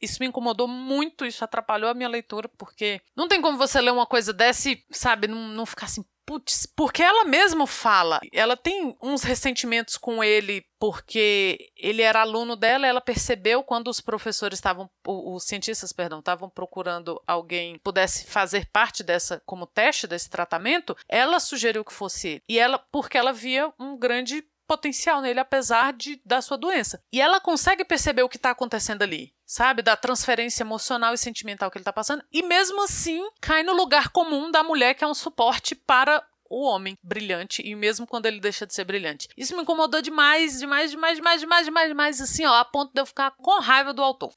isso 0.00 0.18
me 0.20 0.26
incomodou 0.26 0.68
muito, 0.68 1.24
isso 1.24 1.44
atrapalhou 1.44 1.90
a 1.90 1.94
minha 1.94 2.08
leitura, 2.08 2.48
porque 2.58 3.00
não 3.16 3.26
tem 3.26 3.40
como 3.40 3.56
você 3.56 3.80
ler 3.80 3.92
uma 3.92 4.06
coisa 4.06 4.32
dessa 4.32 4.70
e, 4.70 4.84
sabe, 4.90 5.26
não, 5.28 5.48
não 5.48 5.64
ficar 5.64 5.86
assim, 5.86 6.04
putz, 6.26 6.66
porque 6.66 7.02
ela 7.02 7.24
mesma 7.24 7.66
fala, 7.66 8.20
ela 8.32 8.56
tem 8.56 8.96
uns 9.00 9.22
ressentimentos 9.22 9.96
com 9.96 10.22
ele 10.22 10.66
porque 10.78 11.70
ele 11.76 12.02
era 12.02 12.20
aluno 12.20 12.54
dela, 12.56 12.86
ela 12.86 13.00
percebeu 13.00 13.62
quando 13.62 13.88
os 13.88 14.00
professores 14.00 14.58
estavam, 14.58 14.90
os 15.06 15.44
cientistas, 15.44 15.92
perdão, 15.92 16.18
estavam 16.18 16.50
procurando 16.50 17.22
alguém 17.26 17.74
que 17.74 17.78
pudesse 17.78 18.26
fazer 18.26 18.66
parte 18.70 19.02
dessa 19.02 19.40
como 19.46 19.66
teste 19.66 20.06
desse 20.06 20.28
tratamento, 20.28 20.96
ela 21.08 21.40
sugeriu 21.40 21.84
que 21.84 21.92
fosse 21.92 22.28
ele. 22.28 22.42
E 22.48 22.58
ela, 22.58 22.78
porque 22.78 23.16
ela 23.16 23.32
via 23.32 23.72
um 23.78 23.96
grande 23.96 24.44
potencial 24.66 25.20
nele, 25.20 25.40
apesar 25.40 25.92
de 25.92 26.20
da 26.24 26.40
sua 26.40 26.56
doença. 26.56 27.00
E 27.12 27.20
ela 27.20 27.40
consegue 27.40 27.84
perceber 27.84 28.22
o 28.22 28.28
que 28.28 28.36
está 28.36 28.50
acontecendo 28.50 29.02
ali, 29.02 29.32
sabe? 29.44 29.82
Da 29.82 29.96
transferência 29.96 30.62
emocional 30.62 31.14
e 31.14 31.18
sentimental 31.18 31.70
que 31.70 31.78
ele 31.78 31.82
está 31.82 31.92
passando. 31.92 32.24
E 32.32 32.42
mesmo 32.42 32.82
assim, 32.82 33.22
cai 33.40 33.62
no 33.62 33.74
lugar 33.74 34.10
comum 34.10 34.50
da 34.50 34.62
mulher 34.62 34.94
que 34.94 35.04
é 35.04 35.06
um 35.06 35.14
suporte 35.14 35.74
para 35.74 36.24
o 36.48 36.62
homem 36.62 36.96
brilhante 37.02 37.62
e 37.64 37.74
mesmo 37.74 38.06
quando 38.06 38.26
ele 38.26 38.40
deixa 38.40 38.66
de 38.66 38.74
ser 38.74 38.84
brilhante. 38.84 39.28
Isso 39.36 39.56
me 39.56 39.62
incomodou 39.62 40.00
demais, 40.00 40.58
demais, 40.58 40.90
demais, 40.90 41.16
demais, 41.16 41.40
demais, 41.40 41.64
demais, 41.66 41.88
demais, 41.88 42.20
assim, 42.20 42.44
ó, 42.46 42.54
a 42.54 42.64
ponto 42.64 42.92
de 42.92 43.00
eu 43.00 43.06
ficar 43.06 43.32
com 43.32 43.60
raiva 43.60 43.92
do 43.92 44.02
autor. 44.02 44.32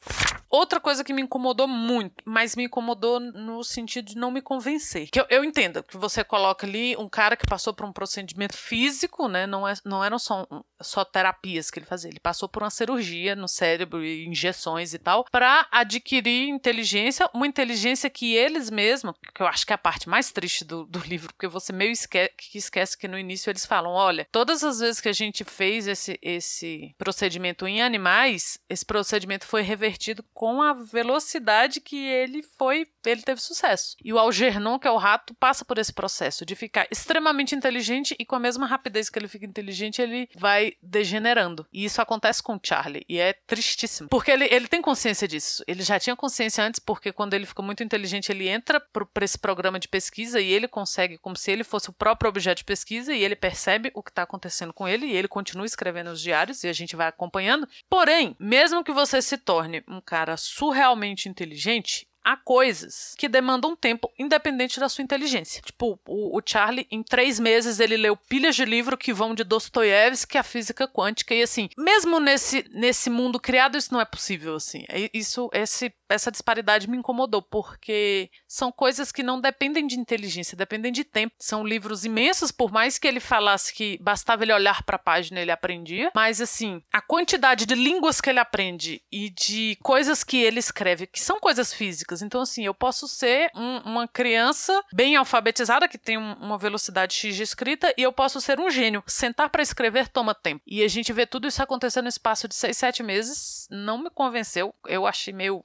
Outra 0.49 0.79
coisa 0.79 1.03
que 1.03 1.13
me 1.13 1.21
incomodou 1.21 1.67
muito, 1.67 2.23
mas 2.25 2.55
me 2.55 2.63
incomodou 2.63 3.19
no 3.19 3.63
sentido 3.63 4.05
de 4.05 4.17
não 4.17 4.31
me 4.31 4.41
convencer. 4.41 5.09
Que 5.09 5.19
eu, 5.19 5.25
eu 5.29 5.43
entendo 5.43 5.83
que 5.83 5.95
você 5.95 6.23
coloca 6.23 6.65
ali 6.65 6.97
um 6.97 7.07
cara 7.07 7.37
que 7.37 7.45
passou 7.45 7.73
por 7.73 7.85
um 7.85 7.93
procedimento 7.93 8.57
físico, 8.57 9.27
né? 9.27 9.45
Não, 9.45 9.67
é, 9.67 9.73
não 9.85 10.03
eram 10.03 10.17
só. 10.17 10.47
Só 10.81 11.03
terapias 11.03 11.69
que 11.69 11.79
ele 11.79 11.85
fazia. 11.85 12.09
Ele 12.09 12.19
passou 12.19 12.47
por 12.47 12.63
uma 12.63 12.69
cirurgia 12.69 13.35
no 13.35 13.47
cérebro 13.47 14.03
e 14.03 14.25
injeções 14.25 14.93
e 14.93 14.99
tal 14.99 15.25
para 15.31 15.67
adquirir 15.71 16.49
inteligência, 16.49 17.29
uma 17.33 17.47
inteligência 17.47 18.09
que 18.09 18.35
eles 18.35 18.69
mesmos, 18.69 19.13
que 19.33 19.41
eu 19.41 19.47
acho 19.47 19.65
que 19.65 19.73
é 19.73 19.75
a 19.75 19.77
parte 19.77 20.09
mais 20.09 20.31
triste 20.31 20.63
do, 20.63 20.85
do 20.85 20.99
livro, 20.99 21.33
porque 21.33 21.47
você 21.47 21.73
meio 21.73 21.93
que 22.37 22.57
esquece 22.57 22.97
que 22.97 23.07
no 23.07 23.17
início 23.17 23.49
eles 23.49 23.65
falam: 23.65 23.91
olha, 23.91 24.27
todas 24.31 24.63
as 24.63 24.79
vezes 24.79 25.01
que 25.01 25.09
a 25.09 25.13
gente 25.13 25.43
fez 25.43 25.87
esse, 25.87 26.19
esse 26.21 26.93
procedimento 26.97 27.67
em 27.67 27.81
animais, 27.81 28.59
esse 28.69 28.85
procedimento 28.85 29.45
foi 29.45 29.61
revertido 29.61 30.23
com 30.33 30.61
a 30.61 30.73
velocidade 30.73 31.81
que 31.81 31.97
ele 31.97 32.43
foi, 32.43 32.87
ele 33.05 33.21
teve 33.21 33.41
sucesso. 33.41 33.95
E 34.03 34.13
o 34.13 34.19
Algernon, 34.19 34.79
que 34.79 34.87
é 34.87 34.91
o 34.91 34.97
rato, 34.97 35.33
passa 35.35 35.65
por 35.65 35.77
esse 35.77 35.93
processo 35.93 36.45
de 36.45 36.55
ficar 36.55 36.87
extremamente 36.91 37.55
inteligente 37.55 38.15
e 38.19 38.25
com 38.25 38.35
a 38.35 38.39
mesma 38.39 38.65
rapidez 38.65 39.09
que 39.09 39.17
ele 39.17 39.27
fica 39.27 39.45
inteligente, 39.45 40.01
ele 40.01 40.29
vai 40.35 40.68
degenerando. 40.81 41.65
E 41.71 41.85
isso 41.85 42.01
acontece 42.01 42.41
com 42.41 42.55
o 42.55 42.59
Charlie. 42.61 43.05
E 43.07 43.19
é 43.19 43.33
tristíssimo. 43.33 44.09
Porque 44.09 44.31
ele, 44.31 44.45
ele 44.45 44.67
tem 44.67 44.81
consciência 44.81 45.27
disso. 45.27 45.63
Ele 45.67 45.83
já 45.83 45.99
tinha 45.99 46.15
consciência 46.15 46.63
antes, 46.63 46.79
porque 46.79 47.11
quando 47.11 47.33
ele 47.33 47.45
fica 47.45 47.61
muito 47.61 47.83
inteligente, 47.83 48.31
ele 48.31 48.47
entra 48.47 48.79
para 48.79 49.25
esse 49.25 49.37
programa 49.37 49.79
de 49.79 49.87
pesquisa 49.87 50.39
e 50.39 50.51
ele 50.51 50.67
consegue, 50.67 51.17
como 51.17 51.35
se 51.35 51.51
ele 51.51 51.63
fosse 51.63 51.89
o 51.89 51.93
próprio 51.93 52.29
objeto 52.29 52.59
de 52.59 52.65
pesquisa, 52.65 53.13
e 53.13 53.23
ele 53.23 53.35
percebe 53.35 53.91
o 53.93 54.03
que 54.03 54.11
está 54.11 54.23
acontecendo 54.23 54.73
com 54.73 54.87
ele, 54.87 55.05
e 55.05 55.15
ele 55.15 55.27
continua 55.27 55.65
escrevendo 55.65 56.11
os 56.11 56.21
diários, 56.21 56.63
e 56.63 56.67
a 56.67 56.73
gente 56.73 56.95
vai 56.95 57.07
acompanhando. 57.07 57.67
Porém, 57.89 58.35
mesmo 58.39 58.83
que 58.83 58.91
você 58.91 59.21
se 59.21 59.37
torne 59.37 59.83
um 59.87 60.01
cara 60.01 60.37
surrealmente 60.37 61.29
inteligente, 61.29 62.08
há 62.29 62.37
coisas 62.37 63.15
que 63.17 63.27
demandam 63.27 63.75
tempo 63.75 64.11
independente 64.17 64.79
da 64.79 64.87
sua 64.87 65.03
inteligência. 65.03 65.63
Tipo, 65.63 65.99
o, 66.07 66.37
o, 66.37 66.41
Charlie, 66.45 66.85
em 66.91 67.01
três 67.01 67.39
meses, 67.39 67.79
ele 67.79 67.97
leu 67.97 68.15
pilhas 68.15 68.55
de 68.55 68.65
livro 68.65 68.95
que 68.95 69.11
vão 69.11 69.33
de 69.33 69.43
Dostoiévski 69.43 70.37
à 70.37 70.43
física 70.43 70.87
quântica. 70.87 71.33
E 71.33 71.41
assim, 71.41 71.69
mesmo 71.75 72.19
nesse, 72.19 72.63
nesse 72.71 73.09
mundo 73.09 73.39
criado, 73.39 73.77
isso 73.77 73.91
não 73.91 73.99
é 73.99 74.05
possível, 74.05 74.55
assim. 74.55 74.83
É, 74.87 75.09
isso, 75.11 75.49
esse, 75.51 75.91
essa 76.07 76.31
disparidade 76.31 76.87
me 76.87 76.97
incomodou, 76.97 77.41
porque 77.41 78.29
são 78.47 78.71
coisas 78.71 79.11
que 79.11 79.23
não 79.23 79.41
dependem 79.41 79.87
de 79.87 79.99
inteligência, 79.99 80.55
dependem 80.55 80.91
de 80.91 81.03
tempo. 81.03 81.33
São 81.39 81.65
livros 81.65 82.05
imensos, 82.05 82.51
por 82.51 82.71
mais 82.71 82.99
que 82.99 83.07
ele 83.07 83.19
falasse 83.19 83.73
que 83.73 83.97
bastava 83.99 84.43
ele 84.43 84.53
olhar 84.53 84.83
para 84.83 84.97
a 84.97 84.99
página, 84.99 85.39
ele 85.39 85.51
aprendia. 85.51 86.11
Mas 86.13 86.39
assim, 86.39 86.79
a 86.93 87.01
quantidade 87.01 87.65
de 87.65 87.73
línguas 87.73 88.21
que 88.21 88.29
ele 88.29 88.39
aprende 88.39 89.01
e 89.11 89.31
de 89.31 89.77
coisas 89.81 90.23
que 90.23 90.37
ele 90.37 90.59
escreve, 90.59 91.07
que 91.07 91.19
são 91.19 91.39
coisas 91.39 91.73
físicas, 91.73 92.18
então, 92.21 92.41
assim, 92.41 92.65
eu 92.65 92.73
posso 92.73 93.07
ser 93.07 93.51
um, 93.55 93.77
uma 93.79 94.07
criança 94.07 94.83
bem 94.93 95.15
alfabetizada, 95.15 95.87
que 95.87 95.97
tem 95.97 96.17
um, 96.17 96.33
uma 96.33 96.57
velocidade 96.57 97.13
X 97.13 97.35
de 97.35 97.43
escrita, 97.43 97.93
e 97.97 98.03
eu 98.03 98.11
posso 98.11 98.39
ser 98.41 98.59
um 98.59 98.69
gênio. 98.69 99.03
Sentar 99.07 99.49
para 99.49 99.61
escrever 99.61 100.07
toma 100.07 100.33
tempo. 100.33 100.61
E 100.65 100.83
a 100.83 100.87
gente 100.87 101.11
vê 101.13 101.25
tudo 101.25 101.47
isso 101.47 101.61
acontecendo 101.61 102.03
no 102.03 102.09
espaço 102.09 102.47
de 102.47 102.55
6, 102.55 102.77
7 102.77 103.03
meses. 103.03 103.67
Não 103.69 103.97
me 103.97 104.09
convenceu. 104.09 104.73
Eu 104.87 105.05
achei 105.05 105.33
meio. 105.33 105.63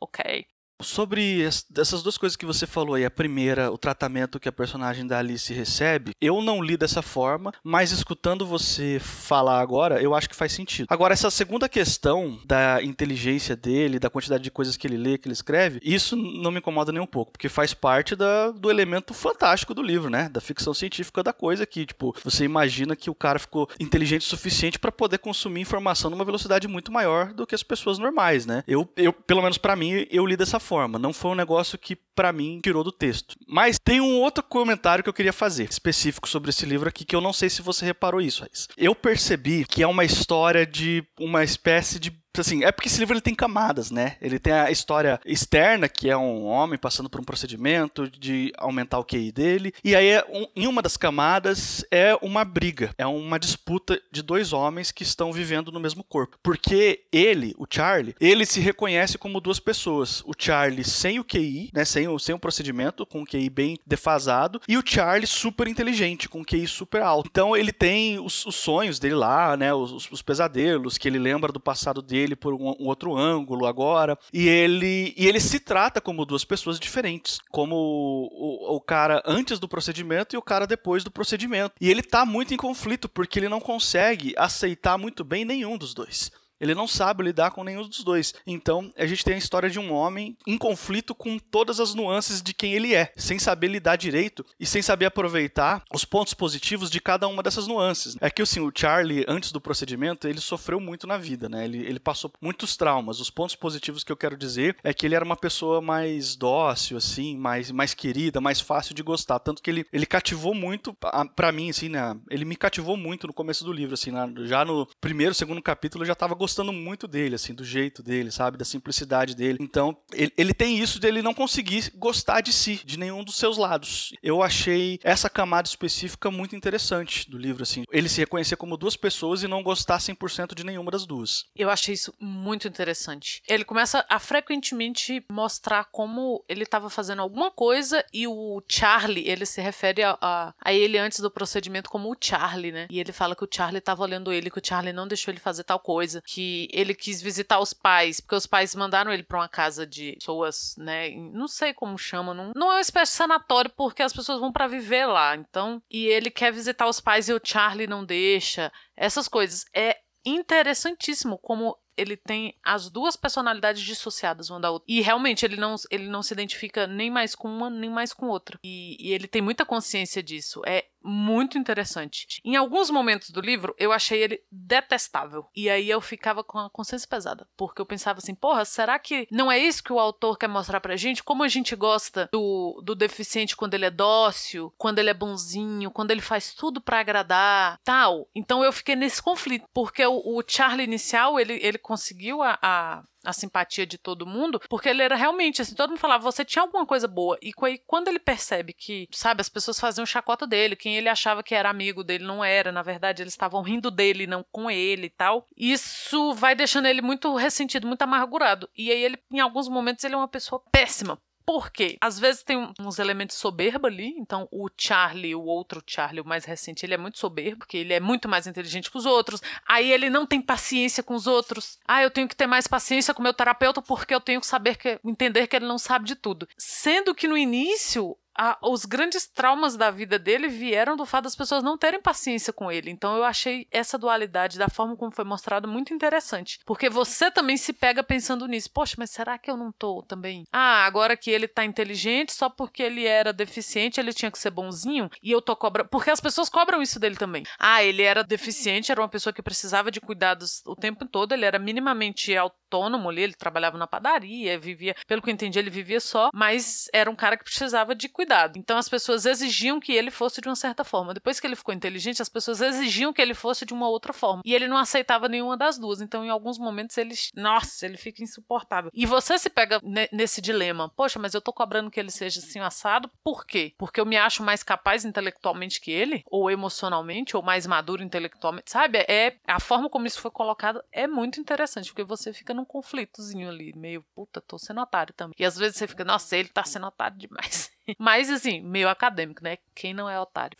Ok. 0.00 0.46
Sobre 0.82 1.42
essas 1.42 2.02
duas 2.02 2.16
coisas 2.16 2.36
que 2.36 2.46
você 2.46 2.66
falou 2.66 2.94
aí, 2.94 3.04
a 3.04 3.10
primeira, 3.10 3.70
o 3.70 3.78
tratamento 3.78 4.40
que 4.40 4.48
a 4.48 4.52
personagem 4.52 5.06
da 5.06 5.18
Alice 5.18 5.52
recebe, 5.52 6.12
eu 6.20 6.40
não 6.40 6.62
li 6.62 6.76
dessa 6.76 7.02
forma, 7.02 7.52
mas 7.62 7.92
escutando 7.92 8.46
você 8.46 8.98
falar 9.00 9.60
agora, 9.60 10.00
eu 10.02 10.14
acho 10.14 10.28
que 10.28 10.34
faz 10.34 10.52
sentido. 10.52 10.86
Agora, 10.88 11.12
essa 11.12 11.30
segunda 11.30 11.68
questão 11.68 12.38
da 12.44 12.82
inteligência 12.82 13.54
dele, 13.54 13.98
da 13.98 14.10
quantidade 14.10 14.42
de 14.42 14.50
coisas 14.50 14.76
que 14.76 14.86
ele 14.86 14.96
lê, 14.96 15.18
que 15.18 15.28
ele 15.28 15.34
escreve, 15.34 15.80
isso 15.82 16.16
não 16.16 16.50
me 16.50 16.58
incomoda 16.58 16.92
nem 16.92 17.02
um 17.02 17.06
pouco, 17.06 17.32
porque 17.32 17.48
faz 17.48 17.74
parte 17.74 18.16
da, 18.16 18.50
do 18.50 18.70
elemento 18.70 19.12
fantástico 19.12 19.74
do 19.74 19.82
livro, 19.82 20.10
né? 20.10 20.28
Da 20.28 20.40
ficção 20.40 20.72
científica 20.72 21.22
da 21.22 21.32
coisa 21.32 21.66
que, 21.66 21.86
tipo, 21.86 22.14
você 22.24 22.44
imagina 22.44 22.96
que 22.96 23.10
o 23.10 23.14
cara 23.14 23.38
ficou 23.38 23.68
inteligente 23.78 24.22
o 24.22 24.30
suficiente 24.30 24.78
para 24.78 24.90
poder 24.90 25.18
consumir 25.18 25.60
informação 25.60 26.10
numa 26.10 26.24
velocidade 26.24 26.66
muito 26.66 26.90
maior 26.90 27.32
do 27.32 27.46
que 27.46 27.54
as 27.54 27.62
pessoas 27.62 27.98
normais, 27.98 28.46
né? 28.46 28.64
Eu, 28.66 28.88
eu 28.96 29.12
pelo 29.12 29.42
menos 29.42 29.58
para 29.58 29.76
mim, 29.76 30.06
eu 30.10 30.26
li 30.26 30.36
dessa 30.36 30.58
forma 30.58 30.69
forma. 30.70 31.00
Não 31.00 31.12
foi 31.12 31.32
um 31.32 31.34
negócio 31.34 31.76
que, 31.76 31.96
para 31.96 32.32
mim, 32.32 32.60
tirou 32.62 32.84
do 32.84 32.92
texto. 32.92 33.34
Mas 33.48 33.76
tem 33.76 34.00
um 34.00 34.20
outro 34.20 34.44
comentário 34.44 35.02
que 35.02 35.10
eu 35.10 35.14
queria 35.14 35.32
fazer, 35.32 35.68
específico 35.68 36.28
sobre 36.28 36.50
esse 36.50 36.64
livro 36.64 36.88
aqui, 36.88 37.04
que 37.04 37.16
eu 37.16 37.20
não 37.20 37.32
sei 37.32 37.50
se 37.50 37.60
você 37.60 37.84
reparou 37.84 38.20
isso, 38.20 38.42
Raiz. 38.42 38.68
Eu 38.76 38.94
percebi 38.94 39.64
que 39.64 39.82
é 39.82 39.86
uma 39.86 40.04
história 40.04 40.64
de 40.64 41.04
uma 41.18 41.42
espécie 41.42 41.98
de 41.98 42.12
assim, 42.38 42.62
é 42.62 42.70
porque 42.70 42.88
esse 42.88 43.00
livro 43.00 43.14
ele 43.14 43.20
tem 43.20 43.34
camadas, 43.34 43.90
né? 43.90 44.16
Ele 44.20 44.38
tem 44.38 44.52
a 44.52 44.70
história 44.70 45.20
externa, 45.24 45.88
que 45.88 46.08
é 46.08 46.16
um 46.16 46.44
homem 46.44 46.78
passando 46.78 47.10
por 47.10 47.20
um 47.20 47.24
procedimento 47.24 48.08
de 48.08 48.52
aumentar 48.56 48.98
o 48.98 49.04
QI 49.04 49.32
dele, 49.32 49.72
e 49.82 49.96
aí 49.96 50.08
é 50.08 50.24
um, 50.28 50.46
em 50.54 50.66
uma 50.66 50.80
das 50.80 50.96
camadas 50.96 51.84
é 51.90 52.16
uma 52.22 52.44
briga, 52.44 52.94
é 52.96 53.06
uma 53.06 53.38
disputa 53.38 54.00
de 54.12 54.22
dois 54.22 54.52
homens 54.52 54.92
que 54.92 55.02
estão 55.02 55.32
vivendo 55.32 55.72
no 55.72 55.80
mesmo 55.80 56.04
corpo. 56.04 56.38
Porque 56.42 57.04
ele, 57.12 57.54
o 57.58 57.66
Charlie, 57.68 58.14
ele 58.20 58.46
se 58.46 58.60
reconhece 58.60 59.18
como 59.18 59.40
duas 59.40 59.58
pessoas. 59.58 60.22
O 60.24 60.32
Charlie 60.38 60.84
sem 60.84 61.18
o 61.18 61.24
QI, 61.24 61.70
né, 61.72 61.84
sem 61.84 62.06
o, 62.06 62.18
sem 62.18 62.34
o 62.34 62.38
procedimento, 62.38 63.04
com 63.04 63.22
o 63.22 63.26
QI 63.26 63.50
bem 63.50 63.78
defasado, 63.84 64.60
e 64.68 64.76
o 64.76 64.82
Charlie 64.84 65.26
super 65.26 65.66
inteligente, 65.66 66.28
com 66.28 66.42
o 66.42 66.44
QI 66.44 66.66
super 66.66 67.02
alto. 67.02 67.28
Então 67.30 67.56
ele 67.56 67.72
tem 67.72 68.20
os, 68.20 68.46
os 68.46 68.54
sonhos 68.54 68.98
dele 68.98 69.14
lá, 69.14 69.56
né, 69.56 69.74
os, 69.74 70.10
os 70.10 70.22
pesadelos 70.22 70.96
que 70.96 71.08
ele 71.08 71.18
lembra 71.18 71.52
do 71.52 71.58
passado 71.58 72.00
dele 72.00 72.19
ele 72.20 72.36
por 72.36 72.54
um, 72.54 72.68
um, 72.78 72.86
outro 72.86 73.16
ângulo 73.16 73.66
agora. 73.66 74.18
E 74.32 74.48
ele, 74.48 75.14
e 75.16 75.26
ele 75.26 75.40
se 75.40 75.58
trata 75.58 76.00
como 76.00 76.24
duas 76.24 76.44
pessoas 76.44 76.78
diferentes. 76.78 77.38
Como 77.50 77.74
o, 77.74 78.72
o, 78.72 78.76
o 78.76 78.80
cara 78.80 79.22
antes 79.26 79.58
do 79.58 79.68
procedimento 79.68 80.34
e 80.34 80.38
o 80.38 80.42
cara 80.42 80.66
depois 80.66 81.04
do 81.04 81.10
procedimento. 81.10 81.74
E 81.80 81.90
ele 81.90 82.02
tá 82.02 82.24
muito 82.24 82.54
em 82.54 82.56
conflito 82.56 83.08
porque 83.08 83.38
ele 83.38 83.48
não 83.48 83.60
consegue 83.60 84.34
aceitar 84.36 84.98
muito 84.98 85.24
bem 85.24 85.44
nenhum 85.44 85.76
dos 85.76 85.94
dois. 85.94 86.30
Ele 86.60 86.74
não 86.74 86.86
sabe 86.86 87.24
lidar 87.24 87.50
com 87.50 87.64
nenhum 87.64 87.86
dos 87.86 88.04
dois. 88.04 88.34
Então, 88.46 88.92
a 88.96 89.06
gente 89.06 89.24
tem 89.24 89.34
a 89.34 89.38
história 89.38 89.70
de 89.70 89.78
um 89.78 89.92
homem 89.92 90.36
em 90.46 90.58
conflito 90.58 91.14
com 91.14 91.38
todas 91.38 91.80
as 91.80 91.94
nuances 91.94 92.42
de 92.42 92.52
quem 92.52 92.74
ele 92.74 92.94
é, 92.94 93.12
sem 93.16 93.38
saber 93.38 93.68
lidar 93.68 93.96
direito 93.96 94.44
e 94.58 94.66
sem 94.66 94.82
saber 94.82 95.06
aproveitar 95.06 95.82
os 95.92 96.04
pontos 96.04 96.34
positivos 96.34 96.90
de 96.90 97.00
cada 97.00 97.26
uma 97.26 97.42
dessas 97.42 97.66
nuances. 97.66 98.16
É 98.20 98.30
que 98.30 98.42
assim, 98.42 98.60
o 98.60 98.72
Charlie, 98.74 99.24
antes 99.26 99.52
do 99.52 99.60
procedimento, 99.60 100.28
ele 100.28 100.40
sofreu 100.40 100.78
muito 100.78 101.06
na 101.06 101.16
vida, 101.16 101.48
né? 101.48 101.64
Ele, 101.64 101.78
ele 101.78 101.98
passou 101.98 102.30
muitos 102.40 102.76
traumas. 102.76 103.20
Os 103.20 103.30
pontos 103.30 103.56
positivos 103.56 104.04
que 104.04 104.12
eu 104.12 104.16
quero 104.16 104.36
dizer 104.36 104.76
é 104.84 104.92
que 104.92 105.06
ele 105.06 105.14
era 105.14 105.24
uma 105.24 105.36
pessoa 105.36 105.80
mais 105.80 106.36
dócil, 106.36 106.96
assim, 106.96 107.36
mais, 107.36 107.70
mais 107.70 107.94
querida, 107.94 108.40
mais 108.40 108.60
fácil 108.60 108.94
de 108.94 109.02
gostar. 109.02 109.38
Tanto 109.38 109.62
que 109.62 109.70
ele, 109.70 109.86
ele 109.92 110.06
cativou 110.06 110.54
muito, 110.54 110.94
para 111.34 111.52
mim, 111.52 111.70
assim, 111.70 111.88
né? 111.88 112.16
Ele 112.28 112.44
me 112.44 112.56
cativou 112.56 112.96
muito 112.96 113.26
no 113.26 113.32
começo 113.32 113.64
do 113.64 113.72
livro, 113.72 113.94
assim, 113.94 114.10
já 114.46 114.64
no 114.64 114.86
primeiro, 115.00 115.34
segundo 115.34 115.62
capítulo 115.62 116.02
eu 116.02 116.08
já 116.08 116.14
tava 116.14 116.34
gostando 116.34 116.49
gostando 116.50 116.72
muito 116.72 117.06
dele, 117.06 117.36
assim, 117.36 117.54
do 117.54 117.64
jeito 117.64 118.02
dele, 118.02 118.32
sabe? 118.32 118.58
Da 118.58 118.64
simplicidade 118.64 119.36
dele. 119.36 119.58
Então, 119.60 119.96
ele, 120.12 120.32
ele 120.36 120.52
tem 120.52 120.76
isso 120.76 120.98
de 120.98 121.06
ele 121.06 121.22
não 121.22 121.32
conseguir 121.32 121.92
gostar 121.94 122.40
de 122.40 122.52
si, 122.52 122.80
de 122.84 122.98
nenhum 122.98 123.22
dos 123.22 123.36
seus 123.36 123.56
lados. 123.56 124.12
Eu 124.20 124.42
achei 124.42 124.98
essa 125.04 125.30
camada 125.30 125.68
específica 125.68 126.28
muito 126.28 126.56
interessante 126.56 127.30
do 127.30 127.38
livro, 127.38 127.62
assim. 127.62 127.84
Ele 127.92 128.08
se 128.08 128.20
reconhecer 128.20 128.56
como 128.56 128.76
duas 128.76 128.96
pessoas 128.96 129.44
e 129.44 129.48
não 129.48 129.62
gostar 129.62 129.98
100% 129.98 130.54
de 130.54 130.64
nenhuma 130.64 130.90
das 130.90 131.06
duas. 131.06 131.44
Eu 131.54 131.70
achei 131.70 131.94
isso 131.94 132.12
muito 132.18 132.66
interessante. 132.66 133.42
Ele 133.48 133.64
começa 133.64 134.04
a 134.08 134.18
frequentemente 134.18 135.24
mostrar 135.30 135.84
como 135.84 136.44
ele 136.48 136.64
estava 136.64 136.90
fazendo 136.90 137.22
alguma 137.22 137.50
coisa 137.50 138.04
e 138.12 138.26
o 138.26 138.60
Charlie, 138.68 139.28
ele 139.28 139.46
se 139.46 139.60
refere 139.60 140.02
a, 140.02 140.18
a, 140.20 140.54
a, 140.64 140.72
ele 140.72 140.98
antes 140.98 141.20
do 141.20 141.30
procedimento 141.30 141.88
como 141.88 142.10
o 142.10 142.16
Charlie, 142.20 142.72
né? 142.72 142.88
E 142.90 142.98
ele 142.98 143.12
fala 143.12 143.36
que 143.36 143.44
o 143.44 143.48
Charlie 143.50 143.78
estava 143.78 144.02
olhando 144.02 144.32
ele, 144.32 144.50
que 144.50 144.58
o 144.58 144.62
Charlie 144.64 144.92
não 144.92 145.06
deixou 145.06 145.30
ele 145.30 145.40
fazer 145.40 145.62
tal 145.62 145.78
coisa, 145.78 146.20
que 146.26 146.39
que 146.40 146.68
ele 146.72 146.94
quis 146.94 147.20
visitar 147.20 147.60
os 147.60 147.74
pais, 147.74 148.18
porque 148.18 148.34
os 148.34 148.46
pais 148.46 148.74
mandaram 148.74 149.12
ele 149.12 149.22
para 149.22 149.38
uma 149.38 149.48
casa 149.48 149.86
de 149.86 150.14
pessoas, 150.14 150.74
né? 150.78 151.10
Não 151.10 151.46
sei 151.46 151.74
como 151.74 151.98
chama, 151.98 152.32
não, 152.32 152.52
não 152.56 152.70
é 152.70 152.76
uma 152.76 152.80
espécie 152.80 153.12
de 153.12 153.18
sanatório 153.18 153.70
porque 153.76 154.02
as 154.02 154.12
pessoas 154.12 154.40
vão 154.40 154.50
para 154.50 154.66
viver 154.66 155.04
lá. 155.04 155.36
Então, 155.36 155.82
e 155.90 156.06
ele 156.06 156.30
quer 156.30 156.50
visitar 156.50 156.88
os 156.88 157.00
pais 157.00 157.28
e 157.28 157.34
o 157.34 157.40
Charlie 157.42 157.86
não 157.86 158.04
deixa. 158.04 158.72
Essas 158.96 159.28
coisas 159.28 159.66
é 159.74 159.98
interessantíssimo 160.24 161.38
como 161.38 161.76
ele 161.96 162.16
tem 162.16 162.54
as 162.62 162.90
duas 162.90 163.16
personalidades 163.16 163.82
dissociadas 163.82 164.50
uma 164.50 164.60
da 164.60 164.70
outra. 164.70 164.86
E 164.88 165.00
realmente 165.00 165.44
ele 165.44 165.56
não, 165.56 165.76
ele 165.90 166.08
não 166.08 166.22
se 166.22 166.32
identifica 166.32 166.86
nem 166.86 167.10
mais 167.10 167.34
com 167.34 167.48
uma, 167.48 167.70
nem 167.70 167.90
mais 167.90 168.12
com 168.12 168.28
outra. 168.28 168.58
E, 168.64 168.96
e 169.00 169.12
ele 169.12 169.26
tem 169.26 169.42
muita 169.42 169.64
consciência 169.64 170.22
disso. 170.22 170.62
É 170.66 170.86
muito 171.02 171.58
interessante. 171.58 172.40
Em 172.44 172.56
alguns 172.56 172.90
momentos 172.90 173.30
do 173.30 173.40
livro, 173.40 173.74
eu 173.78 173.92
achei 173.92 174.22
ele 174.22 174.42
detestável. 174.50 175.46
E 175.54 175.68
aí 175.70 175.88
eu 175.88 176.00
ficava 176.00 176.44
com 176.44 176.58
a 176.58 176.70
consciência 176.70 177.08
pesada. 177.08 177.48
Porque 177.56 177.80
eu 177.80 177.86
pensava 177.86 178.18
assim, 178.18 178.34
porra, 178.34 178.64
será 178.64 178.98
que 178.98 179.26
não 179.30 179.50
é 179.50 179.58
isso 179.58 179.82
que 179.82 179.92
o 179.92 179.98
autor 179.98 180.36
quer 180.36 180.48
mostrar 180.48 180.80
pra 180.80 180.96
gente? 180.96 181.24
Como 181.24 181.42
a 181.42 181.48
gente 181.48 181.74
gosta 181.74 182.28
do, 182.32 182.80
do 182.84 182.94
deficiente 182.94 183.56
quando 183.56 183.74
ele 183.74 183.86
é 183.86 183.90
dócil, 183.90 184.72
quando 184.76 184.98
ele 184.98 185.10
é 185.10 185.14
bonzinho, 185.14 185.90
quando 185.90 186.10
ele 186.10 186.20
faz 186.20 186.54
tudo 186.54 186.80
para 186.80 187.00
agradar, 187.00 187.78
tal. 187.84 188.28
Então 188.34 188.62
eu 188.62 188.72
fiquei 188.72 188.94
nesse 188.94 189.22
conflito. 189.22 189.64
Porque 189.72 190.04
o, 190.04 190.38
o 190.38 190.42
Charlie 190.46 190.84
inicial, 190.84 191.38
ele, 191.38 191.58
ele 191.62 191.78
conseguiu 191.80 192.42
a, 192.42 192.58
a 192.62 193.02
a 193.24 193.32
simpatia 193.32 193.86
de 193.86 193.98
todo 193.98 194.26
mundo, 194.26 194.60
porque 194.68 194.88
ele 194.88 195.02
era 195.02 195.14
realmente 195.14 195.60
assim, 195.60 195.74
todo 195.74 195.90
mundo 195.90 195.98
falava, 195.98 196.22
você 196.22 196.44
tinha 196.44 196.62
alguma 196.62 196.86
coisa 196.86 197.06
boa. 197.06 197.38
E 197.42 197.52
quando 197.86 198.08
ele 198.08 198.18
percebe 198.18 198.72
que, 198.72 199.08
sabe, 199.12 199.40
as 199.40 199.48
pessoas 199.48 199.78
faziam 199.78 200.06
chacota 200.06 200.46
dele, 200.46 200.76
quem 200.76 200.96
ele 200.96 201.08
achava 201.08 201.42
que 201.42 201.54
era 201.54 201.68
amigo 201.68 202.02
dele 202.02 202.24
não 202.24 202.44
era, 202.44 202.72
na 202.72 202.82
verdade, 202.82 203.22
eles 203.22 203.32
estavam 203.32 203.62
rindo 203.62 203.90
dele, 203.90 204.26
não 204.26 204.44
com 204.50 204.70
ele 204.70 205.06
e 205.06 205.10
tal. 205.10 205.46
Isso 205.56 206.32
vai 206.34 206.54
deixando 206.54 206.86
ele 206.86 207.02
muito 207.02 207.34
ressentido, 207.34 207.86
muito 207.86 208.02
amargurado. 208.02 208.68
E 208.76 208.90
aí 208.90 209.02
ele, 209.02 209.18
em 209.30 209.40
alguns 209.40 209.68
momentos, 209.68 210.04
ele 210.04 210.14
é 210.14 210.18
uma 210.18 210.28
pessoa 210.28 210.62
péssima, 210.72 211.18
por 211.44 211.70
quê? 211.70 211.96
Às 212.00 212.18
vezes 212.18 212.42
tem 212.42 212.72
uns 212.78 212.98
elementos 212.98 213.36
soberba 213.36 213.88
ali, 213.88 214.14
então 214.18 214.48
o 214.50 214.68
Charlie, 214.76 215.34
o 215.34 215.42
outro 215.42 215.82
Charlie, 215.86 216.20
o 216.20 216.24
mais 216.24 216.44
recente, 216.44 216.84
ele 216.84 216.94
é 216.94 216.98
muito 216.98 217.18
soberbo, 217.18 217.58
porque 217.58 217.78
ele 217.78 217.92
é 217.92 218.00
muito 218.00 218.28
mais 218.28 218.46
inteligente 218.46 218.90
que 218.90 218.96
os 218.96 219.06
outros. 219.06 219.40
Aí 219.66 219.90
ele 219.90 220.08
não 220.08 220.26
tem 220.26 220.40
paciência 220.40 221.02
com 221.02 221.14
os 221.14 221.26
outros. 221.26 221.78
Ah, 221.86 222.02
eu 222.02 222.10
tenho 222.10 222.28
que 222.28 222.36
ter 222.36 222.46
mais 222.46 222.66
paciência 222.66 223.12
com 223.12 223.20
o 223.20 223.22
meu 223.22 223.34
terapeuta 223.34 223.82
porque 223.82 224.14
eu 224.14 224.20
tenho 224.20 224.40
que 224.40 224.46
saber 224.46 224.76
que 224.76 225.00
entender 225.04 225.46
que 225.46 225.56
ele 225.56 225.66
não 225.66 225.78
sabe 225.78 226.04
de 226.04 226.14
tudo. 226.14 226.48
Sendo 226.56 227.14
que 227.14 227.28
no 227.28 227.36
início 227.36 228.16
a, 228.36 228.58
os 228.62 228.84
grandes 228.84 229.26
traumas 229.26 229.76
da 229.76 229.90
vida 229.90 230.18
dele 230.18 230.48
vieram 230.48 230.96
do 230.96 231.06
fato 231.06 231.24
das 231.24 231.36
pessoas 231.36 231.62
não 231.62 231.76
terem 231.76 232.00
paciência 232.00 232.52
com 232.52 232.70
ele. 232.70 232.90
Então 232.90 233.16
eu 233.16 233.24
achei 233.24 233.66
essa 233.70 233.98
dualidade, 233.98 234.58
da 234.58 234.68
forma 234.68 234.96
como 234.96 235.14
foi 235.14 235.24
mostrado, 235.24 235.68
muito 235.68 235.92
interessante. 235.92 236.58
Porque 236.64 236.88
você 236.88 237.30
também 237.30 237.56
se 237.56 237.72
pega 237.72 238.02
pensando 238.02 238.46
nisso. 238.46 238.70
Poxa, 238.72 238.94
mas 238.98 239.10
será 239.10 239.38
que 239.38 239.50
eu 239.50 239.56
não 239.56 239.72
tô 239.72 240.02
também? 240.02 240.44
Ah, 240.52 240.84
agora 240.86 241.16
que 241.16 241.30
ele 241.30 241.48
tá 241.48 241.64
inteligente, 241.64 242.32
só 242.32 242.48
porque 242.48 242.82
ele 242.82 243.06
era 243.06 243.32
deficiente, 243.32 244.00
ele 244.00 244.12
tinha 244.12 244.30
que 244.30 244.38
ser 244.38 244.50
bonzinho 244.50 245.10
e 245.22 245.30
eu 245.30 245.42
tô 245.42 245.54
cobrando. 245.56 245.88
Porque 245.88 246.10
as 246.10 246.20
pessoas 246.20 246.48
cobram 246.48 246.82
isso 246.82 246.98
dele 246.98 247.16
também. 247.16 247.44
Ah, 247.58 247.82
ele 247.82 248.02
era 248.02 248.22
deficiente, 248.22 248.90
era 248.90 249.00
uma 249.00 249.08
pessoa 249.08 249.32
que 249.32 249.42
precisava 249.42 249.90
de 249.90 250.00
cuidados 250.00 250.62
o 250.66 250.74
tempo 250.74 251.06
todo, 251.06 251.32
ele 251.32 251.44
era 251.44 251.58
minimamente 251.58 252.36
autônomo 252.36 253.08
ali, 253.08 253.22
ele 253.22 253.34
trabalhava 253.34 253.76
na 253.76 253.86
padaria, 253.86 254.58
vivia, 254.58 254.94
pelo 255.06 255.22
que 255.22 255.30
eu 255.30 255.34
entendi, 255.34 255.58
ele 255.58 255.70
vivia 255.70 256.00
só, 256.00 256.30
mas 256.32 256.88
era 256.92 257.10
um 257.10 257.16
cara 257.16 257.36
que 257.36 257.44
precisava 257.44 257.94
de 257.94 258.08
cuidado. 258.20 258.58
Então 258.58 258.76
as 258.76 258.86
pessoas 258.86 259.24
exigiam 259.24 259.80
que 259.80 259.92
ele 259.92 260.10
fosse 260.10 260.42
de 260.42 260.48
uma 260.48 260.54
certa 260.54 260.84
forma. 260.84 261.14
Depois 261.14 261.40
que 261.40 261.46
ele 261.46 261.56
ficou 261.56 261.72
inteligente, 261.72 262.20
as 262.20 262.28
pessoas 262.28 262.60
exigiam 262.60 263.14
que 263.14 263.22
ele 263.22 263.32
fosse 263.32 263.64
de 263.64 263.72
uma 263.72 263.88
outra 263.88 264.12
forma. 264.12 264.42
E 264.44 264.54
ele 264.54 264.68
não 264.68 264.76
aceitava 264.76 265.26
nenhuma 265.26 265.56
das 265.56 265.78
duas. 265.78 266.02
Então, 266.02 266.22
em 266.22 266.28
alguns 266.28 266.58
momentos, 266.58 266.98
ele. 266.98 267.14
Nossa, 267.34 267.86
ele 267.86 267.96
fica 267.96 268.22
insuportável. 268.22 268.90
E 268.92 269.06
você 269.06 269.38
se 269.38 269.48
pega 269.48 269.80
nesse 270.12 270.42
dilema. 270.42 270.90
Poxa, 270.90 271.18
mas 271.18 271.32
eu 271.32 271.40
tô 271.40 271.50
cobrando 271.50 271.90
que 271.90 271.98
ele 271.98 272.10
seja 272.10 272.40
assim 272.40 272.58
assado. 272.60 273.10
Por 273.24 273.46
quê? 273.46 273.72
Porque 273.78 273.98
eu 273.98 274.04
me 274.04 274.18
acho 274.18 274.42
mais 274.42 274.62
capaz 274.62 275.06
intelectualmente 275.06 275.80
que 275.80 275.90
ele? 275.90 276.22
Ou 276.26 276.50
emocionalmente? 276.50 277.34
Ou 277.34 277.42
mais 277.42 277.66
maduro 277.66 278.02
intelectualmente? 278.02 278.70
Sabe? 278.70 278.98
É 279.08 279.36
a 279.46 279.58
forma 279.58 279.88
como 279.88 280.06
isso 280.06 280.20
foi 280.20 280.30
colocado 280.30 280.82
é 280.92 281.06
muito 281.06 281.40
interessante. 281.40 281.90
Porque 281.90 282.04
você 282.04 282.34
fica 282.34 282.52
num 282.52 282.66
conflitozinho 282.66 283.48
ali. 283.48 283.72
Meio, 283.74 284.04
puta, 284.14 284.42
tô 284.42 284.58
sendo 284.58 284.82
otário 284.82 285.14
também. 285.14 285.34
E 285.38 285.44
às 285.44 285.56
vezes 285.56 285.78
você 285.78 285.88
fica, 285.88 286.04
nossa, 286.04 286.36
ele 286.36 286.48
tá 286.48 286.64
sendo 286.64 286.86
otário 286.86 287.16
demais. 287.16 287.70
Mas, 287.98 288.30
assim, 288.30 288.60
meio 288.60 288.88
acadêmico, 288.88 289.42
né? 289.42 289.58
Quem 289.74 289.94
não 289.94 290.08
é 290.08 290.18
otário? 290.20 290.56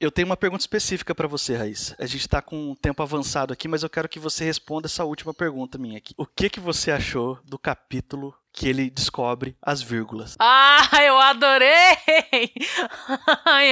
Eu 0.00 0.10
tenho 0.10 0.26
uma 0.26 0.36
pergunta 0.36 0.62
específica 0.62 1.14
para 1.14 1.28
você, 1.28 1.56
Raíssa. 1.56 1.94
A 1.98 2.06
gente 2.06 2.28
tá 2.28 2.42
com 2.42 2.70
um 2.70 2.74
tempo 2.74 3.02
avançado 3.02 3.52
aqui, 3.52 3.68
mas 3.68 3.82
eu 3.82 3.90
quero 3.90 4.08
que 4.08 4.18
você 4.18 4.44
responda 4.44 4.86
essa 4.86 5.04
última 5.04 5.32
pergunta 5.32 5.78
minha 5.78 5.98
aqui. 5.98 6.14
O 6.16 6.26
que 6.26 6.50
que 6.50 6.60
você 6.60 6.90
achou 6.90 7.38
do 7.44 7.58
capítulo 7.58 8.34
que 8.52 8.68
ele 8.68 8.90
descobre 8.90 9.56
as 9.62 9.80
vírgulas. 9.80 10.36
Ah, 10.38 10.86
eu 11.02 11.18
adorei! 11.18 12.52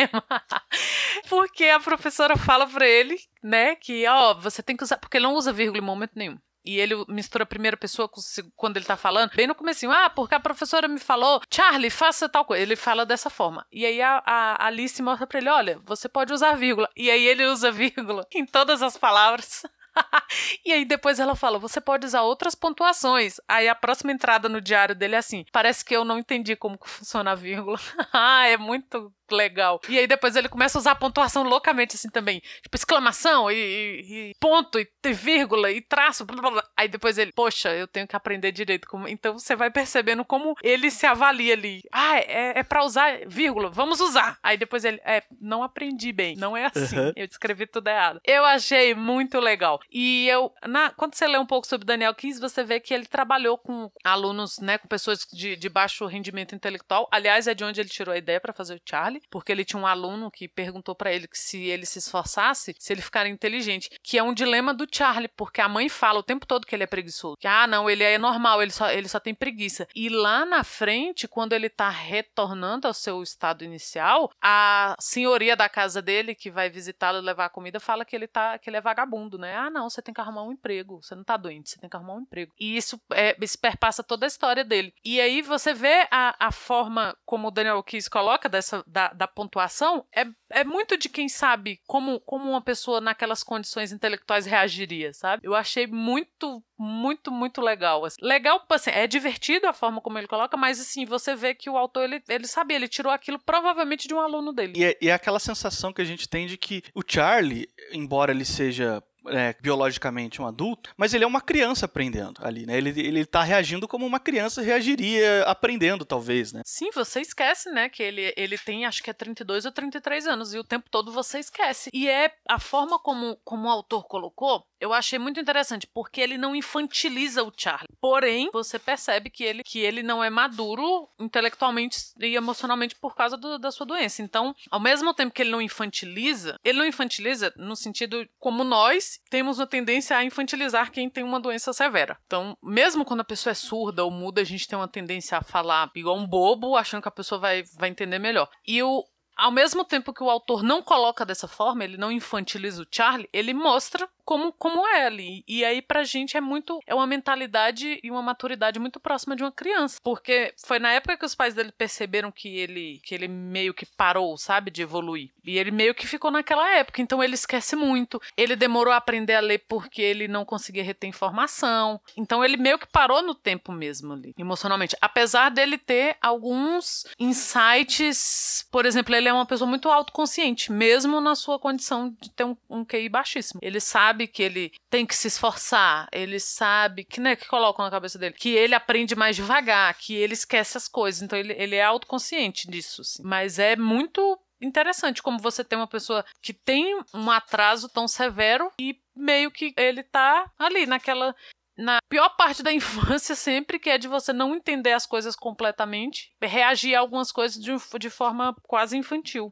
porque 1.28 1.64
a 1.64 1.78
professora 1.78 2.36
fala 2.36 2.66
para 2.66 2.88
ele, 2.88 3.20
né, 3.42 3.76
que 3.76 4.06
ó, 4.08 4.34
você 4.34 4.62
tem 4.62 4.76
que 4.76 4.82
usar, 4.82 4.96
porque 4.96 5.18
ele 5.18 5.26
não 5.26 5.34
usa 5.34 5.52
vírgula 5.52 5.78
em 5.78 5.86
momento 5.86 6.12
nenhum. 6.16 6.38
E 6.64 6.78
ele 6.78 6.94
mistura 7.08 7.44
a 7.44 7.46
primeira 7.46 7.76
pessoa 7.76 8.08
com, 8.08 8.20
quando 8.56 8.76
ele 8.76 8.84
tá 8.84 8.96
falando, 8.96 9.34
bem 9.34 9.46
no 9.46 9.54
começo, 9.54 9.90
ah, 9.90 10.10
porque 10.10 10.34
a 10.34 10.40
professora 10.40 10.86
me 10.88 11.00
falou, 11.00 11.40
Charlie, 11.52 11.90
faça 11.90 12.28
tal 12.28 12.44
coisa. 12.44 12.62
Ele 12.62 12.76
fala 12.76 13.06
dessa 13.06 13.30
forma. 13.30 13.66
E 13.72 13.86
aí 13.86 14.00
a, 14.00 14.22
a 14.24 14.66
Alice 14.66 15.02
mostra 15.02 15.26
pra 15.26 15.38
ele, 15.38 15.48
olha, 15.48 15.80
você 15.84 16.08
pode 16.08 16.32
usar 16.32 16.54
vírgula. 16.54 16.88
E 16.96 17.10
aí 17.10 17.26
ele 17.26 17.46
usa 17.46 17.70
vírgula 17.70 18.26
em 18.34 18.44
todas 18.44 18.82
as 18.82 18.96
palavras. 18.96 19.62
e 20.64 20.72
aí 20.72 20.84
depois 20.84 21.18
ela 21.18 21.34
fala: 21.34 21.58
você 21.58 21.80
pode 21.80 22.06
usar 22.06 22.22
outras 22.22 22.54
pontuações. 22.54 23.36
Aí 23.48 23.68
a 23.68 23.74
próxima 23.74 24.12
entrada 24.12 24.48
no 24.48 24.60
diário 24.60 24.94
dele 24.94 25.14
é 25.14 25.18
assim: 25.18 25.44
parece 25.52 25.84
que 25.84 25.94
eu 25.94 26.04
não 26.04 26.18
entendi 26.18 26.56
como 26.56 26.78
funciona 26.84 27.32
a 27.32 27.34
vírgula. 27.34 27.78
ah, 28.12 28.46
é 28.46 28.56
muito 28.56 29.12
legal. 29.30 29.80
E 29.88 29.98
aí 29.98 30.06
depois 30.06 30.36
ele 30.36 30.48
começa 30.48 30.78
a 30.78 30.80
usar 30.80 30.90
a 30.92 30.96
pontuação 30.96 31.42
loucamente 31.42 31.96
assim 31.96 32.10
também. 32.10 32.42
Tipo, 32.62 32.76
exclamação 32.76 33.50
e, 33.50 33.54
e, 33.54 34.30
e 34.30 34.34
ponto 34.40 34.78
e, 34.78 34.88
e, 35.04 35.12
vírgula 35.12 35.70
e 35.70 35.80
traço. 35.80 36.24
Blá, 36.24 36.40
blá, 36.40 36.50
blá. 36.50 36.64
Aí 36.76 36.88
depois 36.88 37.18
ele, 37.18 37.32
poxa, 37.32 37.70
eu 37.74 37.86
tenho 37.86 38.06
que 38.06 38.16
aprender 38.16 38.52
direito. 38.52 38.88
Como... 38.88 39.08
Então 39.08 39.38
você 39.38 39.54
vai 39.54 39.70
percebendo 39.70 40.24
como 40.24 40.54
ele 40.62 40.90
se 40.90 41.06
avalia 41.06 41.54
ali. 41.54 41.82
Ah, 41.92 42.18
é, 42.18 42.58
é 42.58 42.62
pra 42.62 42.84
usar 42.84 43.20
vírgula, 43.26 43.70
vamos 43.70 44.00
usar. 44.00 44.38
Aí 44.42 44.56
depois 44.56 44.84
ele, 44.84 45.00
é, 45.04 45.22
não 45.40 45.62
aprendi 45.62 46.12
bem, 46.12 46.36
não 46.36 46.56
é 46.56 46.66
assim. 46.66 46.98
Uhum. 46.98 47.12
Eu 47.16 47.24
escrevi 47.24 47.66
tudo 47.66 47.88
errado. 47.88 48.20
Eu 48.24 48.44
achei 48.44 48.94
muito 48.94 49.38
legal. 49.38 49.80
E 49.92 50.28
eu, 50.28 50.52
na, 50.66 50.90
quando 50.90 51.14
você 51.14 51.26
lê 51.26 51.38
um 51.38 51.46
pouco 51.46 51.66
sobre 51.66 51.86
Daniel 51.86 52.14
Keyes, 52.14 52.38
você 52.38 52.62
vê 52.62 52.80
que 52.80 52.94
ele 52.94 53.06
trabalhou 53.06 53.58
com 53.58 53.90
alunos, 54.04 54.58
né, 54.58 54.78
com 54.78 54.88
pessoas 54.88 55.26
de, 55.32 55.56
de 55.56 55.68
baixo 55.68 56.06
rendimento 56.06 56.54
intelectual. 56.54 57.08
Aliás, 57.10 57.46
é 57.46 57.54
de 57.54 57.64
onde 57.64 57.80
ele 57.80 57.88
tirou 57.88 58.12
a 58.12 58.18
ideia 58.18 58.40
para 58.40 58.52
fazer 58.52 58.74
o 58.74 58.80
Charlie 58.88 59.22
porque 59.30 59.52
ele 59.52 59.64
tinha 59.64 59.80
um 59.80 59.86
aluno 59.86 60.30
que 60.30 60.48
perguntou 60.48 60.94
para 60.94 61.12
ele 61.12 61.26
que 61.26 61.38
se 61.38 61.64
ele 61.64 61.86
se 61.86 61.98
esforçasse, 61.98 62.74
se 62.78 62.92
ele 62.92 63.00
ficaria 63.00 63.32
inteligente, 63.32 63.90
que 64.02 64.18
é 64.18 64.22
um 64.22 64.34
dilema 64.34 64.74
do 64.74 64.86
Charlie, 64.90 65.28
porque 65.28 65.60
a 65.60 65.68
mãe 65.68 65.88
fala 65.88 66.18
o 66.18 66.22
tempo 66.22 66.46
todo 66.46 66.66
que 66.66 66.74
ele 66.74 66.84
é 66.84 66.86
preguiçoso. 66.86 67.36
Que, 67.38 67.46
ah, 67.46 67.66
não, 67.66 67.88
ele 67.88 68.04
é 68.04 68.18
normal, 68.18 68.62
ele 68.62 68.72
só, 68.72 68.90
ele 68.90 69.08
só 69.08 69.20
tem 69.20 69.34
preguiça. 69.34 69.86
E 69.94 70.08
lá 70.08 70.44
na 70.44 70.64
frente, 70.64 71.28
quando 71.28 71.52
ele 71.52 71.68
tá 71.68 71.88
retornando 71.88 72.86
ao 72.86 72.94
seu 72.94 73.22
estado 73.22 73.64
inicial, 73.64 74.30
a 74.42 74.96
senhoria 74.98 75.56
da 75.56 75.68
casa 75.68 76.02
dele, 76.02 76.34
que 76.34 76.50
vai 76.50 76.68
visitá-lo 76.68 77.18
e 77.18 77.22
levar 77.22 77.46
a 77.46 77.50
comida, 77.50 77.80
fala 77.80 78.04
que 78.04 78.14
ele 78.14 78.26
tá 78.26 78.58
que 78.58 78.68
ele 78.68 78.76
é 78.76 78.80
vagabundo, 78.80 79.38
né? 79.38 79.54
Ah, 79.56 79.69
não, 79.70 79.88
você 79.88 80.02
tem 80.02 80.12
que 80.12 80.20
arrumar 80.20 80.42
um 80.42 80.52
emprego, 80.52 81.02
você 81.02 81.14
não 81.14 81.24
tá 81.24 81.36
doente, 81.36 81.70
você 81.70 81.78
tem 81.78 81.88
que 81.88 81.96
arrumar 81.96 82.14
um 82.14 82.20
emprego. 82.20 82.52
E 82.58 82.76
isso, 82.76 83.00
é, 83.12 83.36
isso 83.40 83.58
perpassa 83.58 84.02
toda 84.02 84.26
a 84.26 84.28
história 84.28 84.64
dele. 84.64 84.92
E 85.04 85.20
aí 85.20 85.42
você 85.42 85.72
vê 85.72 86.06
a, 86.10 86.34
a 86.38 86.52
forma 86.52 87.16
como 87.24 87.48
o 87.48 87.50
Daniel 87.50 87.82
Kiss 87.82 88.10
coloca 88.10 88.48
dessa, 88.48 88.82
da, 88.86 89.08
da 89.12 89.26
pontuação 89.26 90.04
é, 90.14 90.26
é 90.50 90.64
muito 90.64 90.96
de 90.96 91.08
quem 91.08 91.28
sabe 91.28 91.80
como, 91.86 92.20
como 92.20 92.50
uma 92.50 92.60
pessoa 92.60 93.00
naquelas 93.00 93.42
condições 93.42 93.92
intelectuais 93.92 94.46
reagiria, 94.46 95.12
sabe? 95.12 95.42
Eu 95.44 95.54
achei 95.54 95.86
muito, 95.86 96.62
muito, 96.78 97.30
muito 97.30 97.60
legal. 97.60 98.04
Assim. 98.04 98.16
Legal, 98.20 98.64
assim, 98.70 98.90
é 98.90 99.06
divertido 99.06 99.66
a 99.66 99.72
forma 99.72 100.00
como 100.00 100.18
ele 100.18 100.26
coloca, 100.26 100.56
mas 100.56 100.80
assim, 100.80 101.04
você 101.04 101.34
vê 101.34 101.54
que 101.54 101.70
o 101.70 101.76
autor, 101.76 102.04
ele, 102.04 102.22
ele 102.28 102.46
sabia, 102.46 102.76
ele 102.76 102.88
tirou 102.88 103.12
aquilo 103.12 103.38
provavelmente 103.38 104.08
de 104.08 104.14
um 104.14 104.20
aluno 104.20 104.52
dele. 104.52 104.74
E 104.76 104.84
é, 104.84 104.98
e 105.00 105.08
é 105.08 105.12
aquela 105.12 105.38
sensação 105.38 105.92
que 105.92 106.02
a 106.02 106.04
gente 106.04 106.28
tem 106.28 106.46
de 106.46 106.56
que 106.56 106.82
o 106.94 107.02
Charlie, 107.06 107.68
embora 107.92 108.32
ele 108.32 108.44
seja 108.44 109.02
é, 109.28 109.54
biologicamente 109.60 110.40
um 110.40 110.46
adulto, 110.46 110.90
mas 110.96 111.14
ele 111.14 111.24
é 111.24 111.26
uma 111.26 111.40
criança 111.40 111.86
aprendendo 111.86 112.40
ali, 112.44 112.66
né? 112.66 112.76
Ele, 112.76 112.90
ele 113.00 113.24
tá 113.24 113.42
reagindo 113.42 113.86
como 113.88 114.06
uma 114.06 114.20
criança 114.20 114.62
reagiria 114.62 115.42
aprendendo, 115.44 116.04
talvez, 116.04 116.52
né? 116.52 116.62
Sim, 116.64 116.90
você 116.92 117.20
esquece, 117.20 117.70
né? 117.70 117.88
Que 117.88 118.02
ele, 118.02 118.32
ele 118.36 118.58
tem, 118.58 118.86
acho 118.86 119.02
que 119.02 119.10
é 119.10 119.12
32 119.12 119.64
ou 119.64 119.72
33 119.72 120.26
anos, 120.26 120.54
e 120.54 120.58
o 120.58 120.64
tempo 120.64 120.88
todo 120.90 121.12
você 121.12 121.38
esquece. 121.38 121.90
E 121.92 122.08
é 122.08 122.32
a 122.48 122.58
forma 122.58 122.98
como, 122.98 123.38
como 123.44 123.68
o 123.68 123.70
autor 123.70 124.04
colocou, 124.06 124.64
eu 124.80 124.94
achei 124.94 125.18
muito 125.18 125.38
interessante, 125.38 125.86
porque 125.86 126.20
ele 126.20 126.38
não 126.38 126.56
infantiliza 126.56 127.42
o 127.42 127.52
Charlie. 127.54 127.86
Porém, 128.00 128.48
você 128.52 128.78
percebe 128.78 129.28
que 129.28 129.44
ele, 129.44 129.62
que 129.62 129.78
ele 129.78 130.02
não 130.02 130.24
é 130.24 130.30
maduro 130.30 131.08
intelectualmente 131.18 131.98
e 132.18 132.34
emocionalmente 132.34 132.96
por 132.96 133.14
causa 133.14 133.36
do, 133.36 133.58
da 133.58 133.70
sua 133.70 133.84
doença. 133.84 134.22
Então, 134.22 134.54
ao 134.70 134.80
mesmo 134.80 135.12
tempo 135.12 135.34
que 135.34 135.42
ele 135.42 135.50
não 135.50 135.60
infantiliza, 135.60 136.56
ele 136.64 136.78
não 136.78 136.86
infantiliza 136.86 137.52
no 137.56 137.76
sentido 137.76 138.26
como 138.38 138.64
nós 138.64 139.09
temos 139.30 139.58
uma 139.58 139.66
tendência 139.66 140.16
a 140.16 140.24
infantilizar 140.24 140.90
quem 140.90 141.08
tem 141.08 141.24
uma 141.24 141.40
doença 141.40 141.72
severa. 141.72 142.18
Então, 142.26 142.56
mesmo 142.62 143.04
quando 143.04 143.20
a 143.20 143.24
pessoa 143.24 143.52
é 143.52 143.54
surda 143.54 144.04
ou 144.04 144.10
muda, 144.10 144.40
a 144.40 144.44
gente 144.44 144.68
tem 144.68 144.78
uma 144.78 144.88
tendência 144.88 145.38
a 145.38 145.42
falar 145.42 145.90
igual 145.94 146.16
um 146.16 146.26
bobo, 146.26 146.76
achando 146.76 147.02
que 147.02 147.08
a 147.08 147.12
pessoa 147.12 147.40
vai, 147.40 147.62
vai 147.78 147.88
entender 147.88 148.18
melhor. 148.18 148.48
E 148.66 148.82
o, 148.82 149.04
ao 149.36 149.50
mesmo 149.50 149.84
tempo 149.84 150.12
que 150.12 150.22
o 150.22 150.30
autor 150.30 150.62
não 150.62 150.82
coloca 150.82 151.24
dessa 151.24 151.48
forma, 151.48 151.82
ele 151.82 151.96
não 151.96 152.12
infantiliza 152.12 152.82
o 152.82 152.86
Charlie, 152.90 153.28
ele 153.32 153.54
mostra 153.54 154.08
como, 154.30 154.52
como 154.52 154.86
é 154.86 155.06
ali. 155.06 155.42
E 155.48 155.64
aí, 155.64 155.82
pra 155.82 156.04
gente, 156.04 156.36
é 156.36 156.40
muito. 156.40 156.78
É 156.86 156.94
uma 156.94 157.04
mentalidade 157.04 157.98
e 158.00 158.08
uma 158.12 158.22
maturidade 158.22 158.78
muito 158.78 159.00
próxima 159.00 159.34
de 159.34 159.42
uma 159.42 159.50
criança. 159.50 159.98
Porque 160.04 160.54
foi 160.64 160.78
na 160.78 160.92
época 160.92 161.16
que 161.16 161.24
os 161.24 161.34
pais 161.34 161.52
dele 161.52 161.72
perceberam 161.72 162.30
que 162.30 162.46
ele, 162.48 163.00
que 163.02 163.12
ele 163.12 163.26
meio 163.26 163.74
que 163.74 163.84
parou, 163.84 164.38
sabe, 164.38 164.70
de 164.70 164.82
evoluir. 164.82 165.30
E 165.44 165.58
ele 165.58 165.72
meio 165.72 165.96
que 165.96 166.06
ficou 166.06 166.30
naquela 166.30 166.72
época. 166.76 167.02
Então 167.02 167.20
ele 167.20 167.34
esquece 167.34 167.74
muito. 167.74 168.22
Ele 168.36 168.54
demorou 168.54 168.92
a 168.94 168.98
aprender 168.98 169.34
a 169.34 169.40
ler 169.40 169.64
porque 169.66 170.00
ele 170.00 170.28
não 170.28 170.44
conseguia 170.44 170.84
reter 170.84 171.08
informação. 171.08 172.00
Então 172.16 172.44
ele 172.44 172.56
meio 172.56 172.78
que 172.78 172.86
parou 172.86 173.22
no 173.22 173.34
tempo 173.34 173.72
mesmo 173.72 174.12
ali, 174.12 174.32
emocionalmente. 174.38 174.96
Apesar 175.00 175.50
dele 175.50 175.76
ter 175.76 176.16
alguns 176.22 177.04
insights. 177.18 178.64
Por 178.70 178.86
exemplo, 178.86 179.12
ele 179.12 179.28
é 179.28 179.32
uma 179.32 179.44
pessoa 179.44 179.68
muito 179.68 179.88
autoconsciente, 179.88 180.70
mesmo 180.70 181.20
na 181.20 181.34
sua 181.34 181.58
condição 181.58 182.14
de 182.20 182.30
ter 182.30 182.44
um, 182.44 182.56
um 182.68 182.84
QI 182.84 183.08
baixíssimo. 183.08 183.58
Ele 183.60 183.80
sabe 183.80 184.19
sabe 184.20 184.26
que 184.26 184.42
ele 184.42 184.72
tem 184.90 185.06
que 185.06 185.14
se 185.14 185.28
esforçar, 185.28 186.08
ele 186.12 186.38
sabe 186.38 187.04
que, 187.04 187.20
né, 187.20 187.36
que 187.36 187.48
colocam 187.48 187.84
na 187.84 187.90
cabeça 187.90 188.18
dele, 188.18 188.34
que 188.34 188.50
ele 188.50 188.74
aprende 188.74 189.14
mais 189.16 189.36
devagar, 189.36 189.96
que 189.96 190.14
ele 190.14 190.34
esquece 190.34 190.76
as 190.76 190.88
coisas, 190.88 191.22
então 191.22 191.38
ele, 191.38 191.54
ele 191.56 191.76
é 191.76 191.82
autoconsciente 191.82 192.68
disso, 192.68 193.00
assim. 193.00 193.22
mas 193.24 193.58
é 193.58 193.76
muito 193.76 194.38
interessante 194.60 195.22
como 195.22 195.38
você 195.38 195.64
tem 195.64 195.78
uma 195.78 195.86
pessoa 195.86 196.24
que 196.42 196.52
tem 196.52 197.00
um 197.14 197.30
atraso 197.30 197.88
tão 197.88 198.06
severo 198.06 198.70
e 198.78 198.94
meio 199.16 199.50
que 199.50 199.72
ele 199.76 200.02
tá 200.02 200.50
ali 200.58 200.84
naquela 200.84 201.34
na 201.78 201.98
pior 202.10 202.28
parte 202.36 202.62
da 202.62 202.70
infância 202.72 203.34
sempre, 203.34 203.78
que 203.78 203.88
é 203.88 203.96
de 203.96 204.06
você 204.06 204.34
não 204.34 204.54
entender 204.54 204.92
as 204.92 205.06
coisas 205.06 205.34
completamente, 205.34 206.30
reagir 206.42 206.94
a 206.94 207.00
algumas 207.00 207.32
coisas 207.32 207.58
de, 207.58 207.72
de 207.98 208.10
forma 208.10 208.54
quase 208.64 208.98
infantil. 208.98 209.50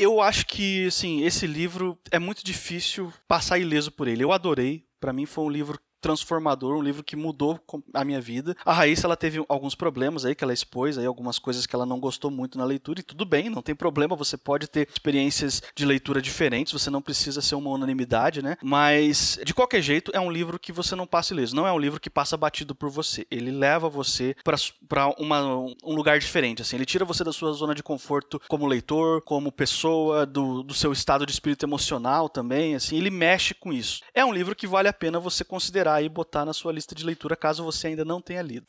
Eu 0.00 0.18
acho 0.22 0.46
que, 0.46 0.86
assim, 0.86 1.24
esse 1.24 1.46
livro 1.46 1.98
é 2.10 2.18
muito 2.18 2.42
difícil 2.42 3.12
passar 3.28 3.58
ileso 3.58 3.92
por 3.92 4.08
ele. 4.08 4.24
Eu 4.24 4.32
adorei. 4.32 4.86
Para 4.98 5.12
mim 5.12 5.26
foi 5.26 5.44
um 5.44 5.50
livro 5.50 5.78
transformador, 6.00 6.76
um 6.76 6.82
livro 6.82 7.04
que 7.04 7.16
mudou 7.16 7.60
a 7.92 8.04
minha 8.04 8.20
vida. 8.20 8.56
A 8.64 8.72
Raíssa 8.72 9.06
ela 9.06 9.16
teve 9.16 9.44
alguns 9.48 9.74
problemas 9.74 10.24
aí 10.24 10.34
que 10.34 10.44
ela 10.44 10.52
expôs 10.52 10.98
aí 10.98 11.06
algumas 11.06 11.38
coisas 11.38 11.66
que 11.66 11.74
ela 11.74 11.86
não 11.86 12.00
gostou 12.00 12.30
muito 12.30 12.58
na 12.58 12.64
leitura 12.64 13.00
e 13.00 13.02
tudo 13.02 13.24
bem, 13.24 13.50
não 13.50 13.62
tem 13.62 13.74
problema, 13.74 14.16
você 14.16 14.36
pode 14.36 14.66
ter 14.66 14.88
experiências 14.90 15.62
de 15.74 15.84
leitura 15.84 16.20
diferentes, 16.22 16.72
você 16.72 16.90
não 16.90 17.02
precisa 17.02 17.40
ser 17.40 17.54
uma 17.54 17.70
unanimidade, 17.70 18.42
né? 18.42 18.56
Mas 18.62 19.38
de 19.44 19.54
qualquer 19.54 19.82
jeito 19.82 20.10
é 20.14 20.20
um 20.20 20.30
livro 20.30 20.58
que 20.58 20.72
você 20.72 20.94
não 20.94 21.06
passa 21.06 21.34
ileso, 21.34 21.54
não 21.54 21.66
é 21.66 21.72
um 21.72 21.78
livro 21.78 22.00
que 22.00 22.10
passa 22.10 22.36
batido 22.36 22.74
por 22.74 22.90
você. 22.90 23.26
Ele 23.30 23.50
leva 23.50 23.88
você 23.88 24.34
para 24.44 25.08
um 25.18 25.94
lugar 25.94 26.18
diferente, 26.18 26.62
assim, 26.62 26.76
ele 26.76 26.86
tira 26.86 27.04
você 27.04 27.22
da 27.22 27.32
sua 27.32 27.52
zona 27.52 27.74
de 27.74 27.82
conforto 27.82 28.40
como 28.48 28.66
leitor, 28.66 29.22
como 29.22 29.52
pessoa, 29.52 30.24
do, 30.26 30.62
do 30.62 30.74
seu 30.74 30.92
estado 30.92 31.26
de 31.26 31.32
espírito 31.32 31.64
emocional 31.64 32.28
também, 32.28 32.74
assim, 32.74 32.96
ele 32.96 33.10
mexe 33.10 33.54
com 33.54 33.72
isso. 33.72 34.02
É 34.14 34.24
um 34.24 34.32
livro 34.32 34.54
que 34.54 34.66
vale 34.66 34.88
a 34.88 34.92
pena 34.92 35.18
você 35.18 35.44
considerar 35.44 35.89
e 36.02 36.08
botar 36.08 36.44
na 36.44 36.52
sua 36.52 36.72
lista 36.72 36.94
de 36.94 37.04
leitura 37.04 37.34
caso 37.34 37.64
você 37.64 37.88
ainda 37.88 38.04
não 38.04 38.20
tenha 38.20 38.42
lido. 38.42 38.66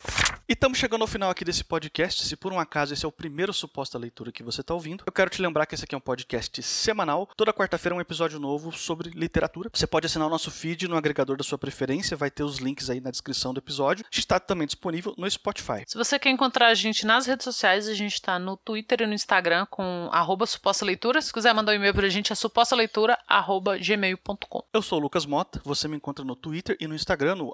E 0.52 0.54
estamos 0.54 0.78
chegando 0.78 1.02
ao 1.02 1.08
final 1.08 1.30
aqui 1.30 1.46
desse 1.46 1.64
podcast. 1.64 2.26
Se 2.26 2.36
por 2.36 2.52
um 2.52 2.60
acaso 2.60 2.94
esse 2.94 3.06
é 3.06 3.08
o 3.08 3.12
primeiro 3.12 3.54
suposta 3.54 3.98
leitura 3.98 4.34
que 4.34 4.44
você 4.44 4.60
está 4.60 4.74
ouvindo, 4.74 5.02
eu 5.06 5.14
quero 5.14 5.30
te 5.30 5.42
lembrar 5.42 5.66
que 5.66 5.76
esse 5.76 5.86
aqui 5.86 5.96
é 5.96 5.98
um 5.98 6.02
podcast 6.02 6.62
semanal. 6.62 7.30
Toda 7.38 7.54
quarta-feira 7.54 7.96
é 7.96 7.98
um 7.98 8.02
episódio 8.02 8.40
novo 8.40 8.72
sobre 8.72 9.10
literatura. 9.12 9.70
Você 9.72 9.88
pode 9.88 10.08
assinar 10.08 10.28
o 10.28 10.30
nosso 10.30 10.52
feed 10.52 10.90
no 10.90 10.98
agregador 10.98 11.38
da 11.38 11.44
sua 11.44 11.58
preferência, 11.58 12.18
vai 12.18 12.30
ter 12.30 12.44
os 12.44 12.58
links 12.58 12.90
aí 12.90 13.00
na 13.00 13.10
descrição 13.12 13.54
do 13.54 13.60
episódio. 13.60 14.04
A 14.04 14.10
gente 14.14 14.20
está 14.20 14.38
também 14.40 14.66
disponível 14.66 15.14
no 15.18 15.30
Spotify. 15.30 15.84
Se 15.88 15.98
você 15.98 16.20
quer 16.20 16.32
encontrar 16.32 16.68
a 16.68 16.74
gente 16.74 17.06
nas 17.06 17.26
redes 17.26 17.46
sociais, 17.46 17.88
a 17.88 17.94
gente 17.94 18.16
está 18.16 18.38
no 18.38 18.58
Twitter 18.58 19.04
e 19.04 19.08
no 19.08 19.14
Instagram 19.14 19.66
com 19.70 20.10
arroba 20.12 20.46
suposta 20.46 20.84
leitura. 20.84 21.22
Se 21.22 21.32
quiser 21.32 21.54
mandar 21.54 21.72
um 21.72 21.76
e-mail 21.76 21.94
para 21.94 22.08
a 22.08 22.10
gente, 22.10 22.34
é 22.34 22.36
supostaleitura.gmail.com. 22.36 24.64
Eu 24.74 24.82
sou 24.82 25.00
o 25.00 25.02
Lucas 25.02 25.26
Mota, 25.26 25.62
você 25.64 25.88
me 25.88 25.96
encontra 25.96 26.26
no 26.26 26.36
Twitter 26.36 26.76
e 26.80 26.88
no 26.88 26.96
Instagram 26.96 27.11
Instagram 27.12 27.36
no 27.36 27.52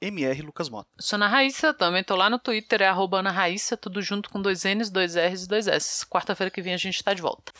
mrlucasmota. 0.00 0.88
Sou 0.98 1.16
Ana 1.16 1.26
Raíssa, 1.26 1.74
também 1.74 2.04
tô 2.04 2.14
lá 2.14 2.30
no 2.30 2.38
Twitter, 2.38 2.82
é 2.82 2.86
arroba 2.86 3.18
Ana 3.18 3.32
Raíssa, 3.32 3.76
tudo 3.76 4.00
junto 4.00 4.30
com 4.30 4.40
dois 4.40 4.64
N's, 4.64 4.90
dois 4.90 5.16
R's 5.16 5.44
e 5.44 5.48
dois 5.48 5.66
S. 5.66 6.06
Quarta-feira 6.06 6.50
que 6.50 6.62
vem 6.62 6.72
a 6.72 6.76
gente 6.76 7.02
tá 7.02 7.12
de 7.12 7.20
volta. 7.20 7.52